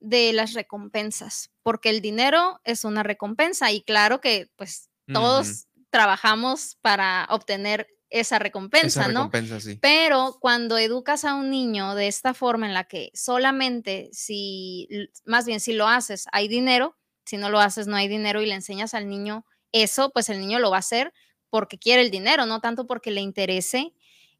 de 0.00 0.32
las 0.32 0.52
recompensas, 0.52 1.50
porque 1.62 1.90
el 1.90 2.00
dinero 2.00 2.60
es 2.64 2.84
una 2.84 3.02
recompensa 3.02 3.72
y 3.72 3.82
claro 3.82 4.20
que 4.20 4.50
pues 4.56 4.90
todos 5.12 5.66
trabajamos 5.90 6.76
para 6.82 7.26
obtener 7.30 7.88
esa 8.10 8.38
recompensa, 8.38 9.02
Esa 9.02 9.12
¿no? 9.12 9.20
recompensa, 9.24 9.60
sí. 9.60 9.78
Pero 9.80 10.38
cuando 10.40 10.78
educas 10.78 11.24
a 11.24 11.34
un 11.34 11.50
niño 11.50 11.94
de 11.94 12.08
esta 12.08 12.34
forma 12.34 12.66
en 12.66 12.74
la 12.74 12.84
que 12.84 13.10
solamente 13.14 14.08
si, 14.12 14.88
más 15.24 15.46
bien 15.46 15.60
si 15.60 15.72
lo 15.72 15.86
haces, 15.88 16.26
hay 16.32 16.48
dinero, 16.48 16.96
si 17.24 17.36
no 17.36 17.50
lo 17.50 17.60
haces, 17.60 17.86
no 17.86 17.96
hay 17.96 18.08
dinero 18.08 18.40
y 18.40 18.46
le 18.46 18.54
enseñas 18.54 18.94
al 18.94 19.08
niño 19.08 19.44
eso, 19.72 20.10
pues 20.10 20.28
el 20.30 20.40
niño 20.40 20.58
lo 20.58 20.70
va 20.70 20.76
a 20.76 20.80
hacer 20.80 21.12
porque 21.50 21.78
quiere 21.78 22.02
el 22.02 22.10
dinero, 22.10 22.46
no 22.46 22.60
tanto 22.60 22.86
porque 22.86 23.10
le 23.10 23.20
interese 23.20 23.92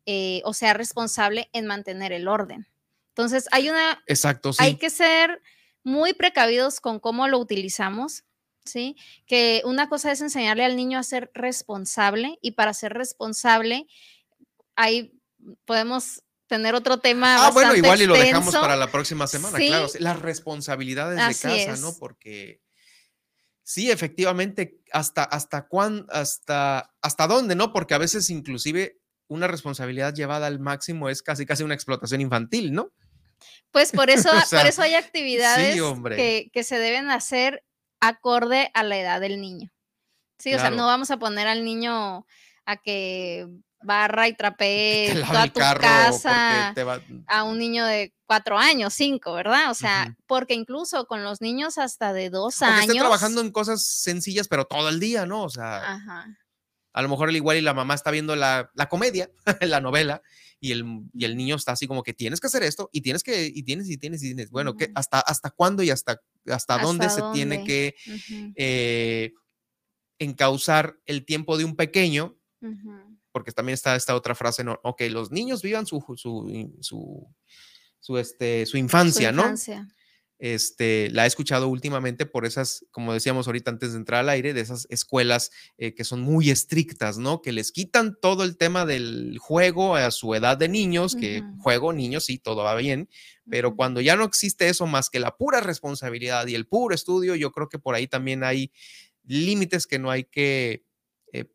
eh, 0.06 0.40
o 0.44 0.54
sea 0.54 0.72
responsable 0.72 1.50
en 1.52 1.66
mantener 1.66 2.12
el 2.12 2.28
orden. 2.28 2.66
Entonces, 3.10 3.46
hay 3.50 3.68
una, 3.68 4.02
Exacto, 4.06 4.52
sí. 4.52 4.62
hay 4.62 4.76
que 4.76 4.88
ser 4.90 5.42
muy 5.82 6.14
precavidos 6.14 6.80
con 6.80 7.00
cómo 7.00 7.28
lo 7.28 7.38
utilizamos, 7.38 8.24
¿sí? 8.70 8.96
Que 9.26 9.62
una 9.64 9.88
cosa 9.88 10.12
es 10.12 10.20
enseñarle 10.20 10.64
al 10.64 10.76
niño 10.76 10.98
a 10.98 11.02
ser 11.02 11.30
responsable 11.34 12.38
y 12.42 12.52
para 12.52 12.74
ser 12.74 12.92
responsable, 12.92 13.86
ahí 14.76 15.18
podemos 15.64 16.22
tener 16.48 16.74
otro 16.74 16.98
tema. 16.98 17.46
Ah, 17.46 17.50
bueno, 17.50 17.76
igual 17.76 18.02
y 18.02 18.06
lo 18.06 18.14
dejamos 18.14 18.54
para 18.54 18.74
la 18.74 18.90
próxima 18.90 19.26
semana, 19.26 19.56
Sí. 19.58 19.68
claro. 19.68 19.88
Las 20.00 20.18
responsabilidades 20.20 21.20
Así 21.20 21.46
de 21.48 21.66
casa, 21.66 21.80
¿no? 21.80 21.94
Porque 21.98 22.60
sí, 23.62 23.90
efectivamente, 23.90 24.80
hasta, 24.92 25.22
hasta 25.24 25.68
cuán, 25.68 26.06
hasta, 26.08 26.94
hasta 27.02 27.26
dónde, 27.26 27.54
¿no? 27.54 27.72
Porque 27.72 27.94
a 27.94 27.98
veces 27.98 28.30
inclusive 28.30 28.98
una 29.28 29.46
responsabilidad 29.46 30.14
llevada 30.14 30.46
al 30.46 30.58
máximo 30.58 31.10
es 31.10 31.22
casi 31.22 31.44
casi 31.44 31.62
una 31.62 31.74
explotación 31.74 32.22
infantil, 32.22 32.72
¿no? 32.72 32.92
Pues 33.70 33.92
por 33.92 34.08
eso, 34.10 34.30
O 34.30 34.40
sea, 34.40 34.60
por 34.60 34.68
eso 34.68 34.82
hay 34.82 34.94
actividades 34.94 35.78
que, 36.16 36.50
que 36.52 36.64
se 36.64 36.78
deben 36.78 37.10
hacer 37.10 37.62
acorde 38.00 38.70
a 38.74 38.82
la 38.82 38.98
edad 38.98 39.20
del 39.20 39.40
niño. 39.40 39.70
Sí, 40.38 40.54
o 40.54 40.58
sea, 40.58 40.70
no 40.70 40.86
vamos 40.86 41.10
a 41.10 41.18
poner 41.18 41.48
al 41.48 41.64
niño 41.64 42.24
a 42.64 42.76
que 42.76 43.48
barra 43.82 44.28
y 44.28 44.34
trapee 44.34 45.22
toda 45.26 45.46
tu 45.48 45.60
casa 45.60 46.72
te 46.74 46.84
va. 46.84 47.00
a 47.26 47.44
un 47.44 47.58
niño 47.58 47.84
de 47.86 48.12
cuatro 48.26 48.58
años, 48.58 48.94
cinco, 48.94 49.32
¿verdad? 49.32 49.70
O 49.70 49.74
sea, 49.74 50.16
porque 50.26 50.54
incluso 50.54 51.06
con 51.06 51.24
los 51.24 51.40
niños 51.40 51.78
hasta 51.78 52.12
de 52.12 52.30
dos 52.30 52.60
Aunque 52.62 52.74
años. 52.74 52.88
esté 52.88 52.98
trabajando 53.00 53.40
en 53.40 53.50
cosas 53.50 53.84
sencillas, 53.84 54.48
pero 54.48 54.64
todo 54.64 54.88
el 54.88 55.00
día, 55.00 55.26
¿no? 55.26 55.42
O 55.42 55.48
sea, 55.48 55.94
Ajá. 55.94 56.26
A 56.92 57.02
lo 57.02 57.08
mejor 57.08 57.28
el 57.28 57.36
igual 57.36 57.56
y 57.56 57.60
la 57.60 57.74
mamá 57.74 57.94
está 57.94 58.10
viendo 58.10 58.34
la, 58.36 58.70
la 58.74 58.88
comedia, 58.88 59.30
la 59.60 59.80
novela, 59.80 60.22
y 60.60 60.72
el, 60.72 60.84
y 61.14 61.24
el 61.24 61.36
niño 61.36 61.54
está 61.56 61.72
así 61.72 61.86
como 61.86 62.02
que 62.02 62.14
tienes 62.14 62.40
que 62.40 62.46
hacer 62.48 62.62
esto, 62.62 62.88
y 62.92 63.00
tienes 63.02 63.22
que, 63.22 63.46
y 63.46 63.62
tienes, 63.62 63.88
y 63.90 63.96
tienes, 63.98 64.22
y 64.22 64.26
tienes. 64.28 64.50
Bueno, 64.50 64.76
¿qué- 64.76 64.86
Ujú. 64.86 64.92
hasta, 64.96 65.20
¿hasta 65.20 65.50
cuándo 65.50 65.82
y 65.82 65.90
hasta, 65.90 66.20
hasta, 66.46 66.78
dónde 66.78 67.06
¿Hasta 67.06 67.22
se 67.22 67.32
tiene 67.32 67.62
que 67.64 67.94
eh, 68.56 69.32
encauzar 70.18 70.98
el 71.06 71.24
tiempo 71.24 71.56
de 71.56 71.64
un 71.64 71.76
pequeño? 71.76 72.36
Porque 73.32 73.52
también 73.52 73.74
está 73.74 73.94
esta 73.94 74.14
otra 74.16 74.34
frase, 74.34 74.64
¿no? 74.64 74.80
Ok, 74.82 75.02
los 75.10 75.30
niños 75.30 75.62
vivan 75.62 75.86
su, 75.86 76.00
su, 76.16 76.76
su, 76.80 77.28
su, 78.00 78.18
este, 78.18 78.66
su 78.66 78.72
Su 78.72 78.78
infancia, 78.78 79.30
¿no? 79.32 79.42
Este, 80.38 81.10
la 81.10 81.24
he 81.24 81.26
escuchado 81.26 81.68
últimamente 81.68 82.26
por 82.26 82.46
esas, 82.46 82.86
como 82.90 83.12
decíamos 83.12 83.46
ahorita 83.46 83.70
antes 83.70 83.92
de 83.92 83.98
entrar 83.98 84.20
al 84.20 84.28
aire, 84.28 84.54
de 84.54 84.60
esas 84.60 84.86
escuelas 84.88 85.50
eh, 85.78 85.94
que 85.94 86.04
son 86.04 86.20
muy 86.20 86.50
estrictas, 86.50 87.18
¿no? 87.18 87.42
Que 87.42 87.52
les 87.52 87.72
quitan 87.72 88.16
todo 88.20 88.44
el 88.44 88.56
tema 88.56 88.86
del 88.86 89.38
juego 89.38 89.96
a 89.96 90.10
su 90.10 90.34
edad 90.34 90.56
de 90.56 90.68
niños, 90.68 91.16
que 91.16 91.42
juego, 91.58 91.92
niños, 91.92 92.24
sí, 92.24 92.38
todo 92.38 92.62
va 92.62 92.74
bien, 92.76 93.08
pero 93.50 93.74
cuando 93.74 94.00
ya 94.00 94.16
no 94.16 94.24
existe 94.24 94.68
eso 94.68 94.86
más 94.86 95.10
que 95.10 95.20
la 95.20 95.36
pura 95.36 95.60
responsabilidad 95.60 96.46
y 96.46 96.54
el 96.54 96.66
puro 96.66 96.94
estudio, 96.94 97.34
yo 97.34 97.50
creo 97.50 97.68
que 97.68 97.78
por 97.78 97.94
ahí 97.94 98.06
también 98.06 98.44
hay 98.44 98.72
límites 99.24 99.86
que 99.86 99.98
no 99.98 100.10
hay 100.10 100.24
que 100.24 100.84
eh, 101.32 101.46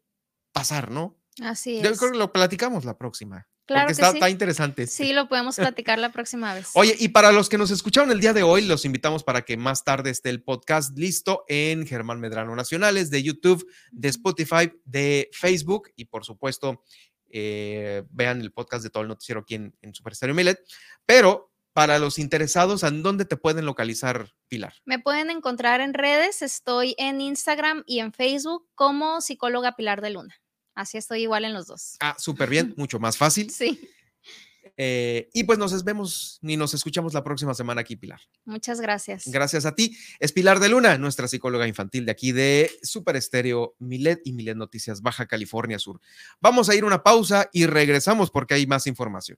pasar, 0.52 0.92
¿no? 0.92 1.20
Así 1.42 1.82
Yo 1.82 1.90
es. 1.90 2.00
creo 2.00 2.12
que 2.12 2.18
lo 2.18 2.32
platicamos 2.32 2.86
la 2.86 2.98
próxima. 2.98 3.48
Claro 3.66 3.88
porque 3.88 3.96
que 3.96 4.02
está, 4.02 4.12
sí. 4.12 4.18
está 4.18 4.30
interesante. 4.30 4.88
Sí, 4.88 5.14
lo 5.14 5.28
podemos 5.28 5.56
platicar 5.58 6.00
la 6.00 6.12
próxima 6.12 6.54
vez. 6.54 6.70
Oye, 6.74 6.96
y 7.00 7.10
para 7.10 7.32
los 7.32 7.50
que 7.50 7.58
nos 7.58 7.72
escucharon 7.72 8.12
el 8.12 8.20
día 8.20 8.34
de 8.34 8.44
hoy, 8.44 8.66
los 8.66 8.86
invitamos 8.86 9.24
para 9.24 9.44
que 9.44 9.58
más 9.58 9.84
tarde 9.84 10.10
esté 10.10 10.30
el 10.30 10.44
podcast 10.44 10.98
listo 10.98 11.46
en 11.48 11.88
Germán 11.88 12.20
Medrano 12.20 12.56
Nacionales, 12.56 13.10
de 13.10 13.24
YouTube, 13.24 13.66
de 13.92 14.10
Spotify, 14.10 14.72
de 14.86 15.30
Facebook 15.32 15.90
y 15.96 16.06
por 16.06 16.26
supuesto 16.26 16.84
eh, 17.30 18.04
vean 18.10 18.42
el 18.42 18.52
podcast 18.52 18.84
de 18.84 18.90
todo 18.90 19.04
el 19.04 19.10
noticiero 19.10 19.42
aquí 19.42 19.56
en, 19.56 19.76
en 19.82 19.94
Super 19.96 20.16
Stereo 20.16 20.36
Millet. 20.36 20.60
Pero 21.06 21.54
para 21.74 21.98
los 21.98 22.20
interesados, 22.20 22.84
¿en 22.84 23.02
dónde 23.02 23.26
te 23.26 23.36
pueden 23.36 23.66
localizar, 23.66 24.36
Pilar? 24.48 24.76
Me 24.86 25.00
pueden 25.00 25.32
encontrar 25.32 25.82
en 25.82 25.96
redes, 25.96 26.44
estoy 26.44 26.94
en 27.00 27.20
Instagram 27.20 27.84
y 27.88 28.00
en 28.00 28.14
Facebook 28.14 28.68
como 28.76 29.22
psicóloga 29.22 29.76
Pilar 29.76 30.02
de 30.02 30.12
Luna. 30.12 30.43
Así 30.76 30.98
estoy 30.98 31.24
igual 31.24 31.46
en 31.46 31.54
los 31.54 31.68
dos. 31.68 31.98
Ah, 32.00 32.16
súper 32.20 32.50
bien, 32.50 32.74
mucho 32.78 33.00
más 33.00 33.18
fácil. 33.18 33.50
Sí. 33.50 33.80
Eh, 34.76 35.30
y 35.34 35.44
pues 35.44 35.60
nos 35.60 35.84
vemos 35.84 36.40
ni 36.42 36.58
nos 36.58 36.74
escuchamos 36.74 37.14
la 37.14 37.24
próxima 37.24 37.54
semana 37.54 37.82
aquí, 37.82 37.96
Pilar. 37.96 38.22
Muchas 38.46 38.82
gracias. 38.82 39.28
Gracias 39.28 39.66
a 39.66 39.76
ti. 39.76 39.96
Es 40.20 40.32
Pilar 40.32 40.60
de 40.60 40.70
Luna, 40.70 40.98
nuestra 40.98 41.28
psicóloga 41.28 41.68
infantil 41.68 42.06
de 42.06 42.12
aquí 42.12 42.32
de 42.32 42.72
Super 42.82 43.16
Estéreo 43.16 43.76
Milet 43.80 44.22
y 44.26 44.34
Milet 44.34 44.58
Noticias 44.58 45.02
Baja 45.02 45.28
California 45.28 45.78
Sur. 45.78 46.00
Vamos 46.40 46.70
a 46.70 46.76
ir 46.76 46.86
una 46.86 47.04
pausa 47.04 47.50
y 47.54 47.66
regresamos 47.66 48.32
porque 48.32 48.56
hay 48.56 48.66
más 48.66 48.88
información. 48.88 49.38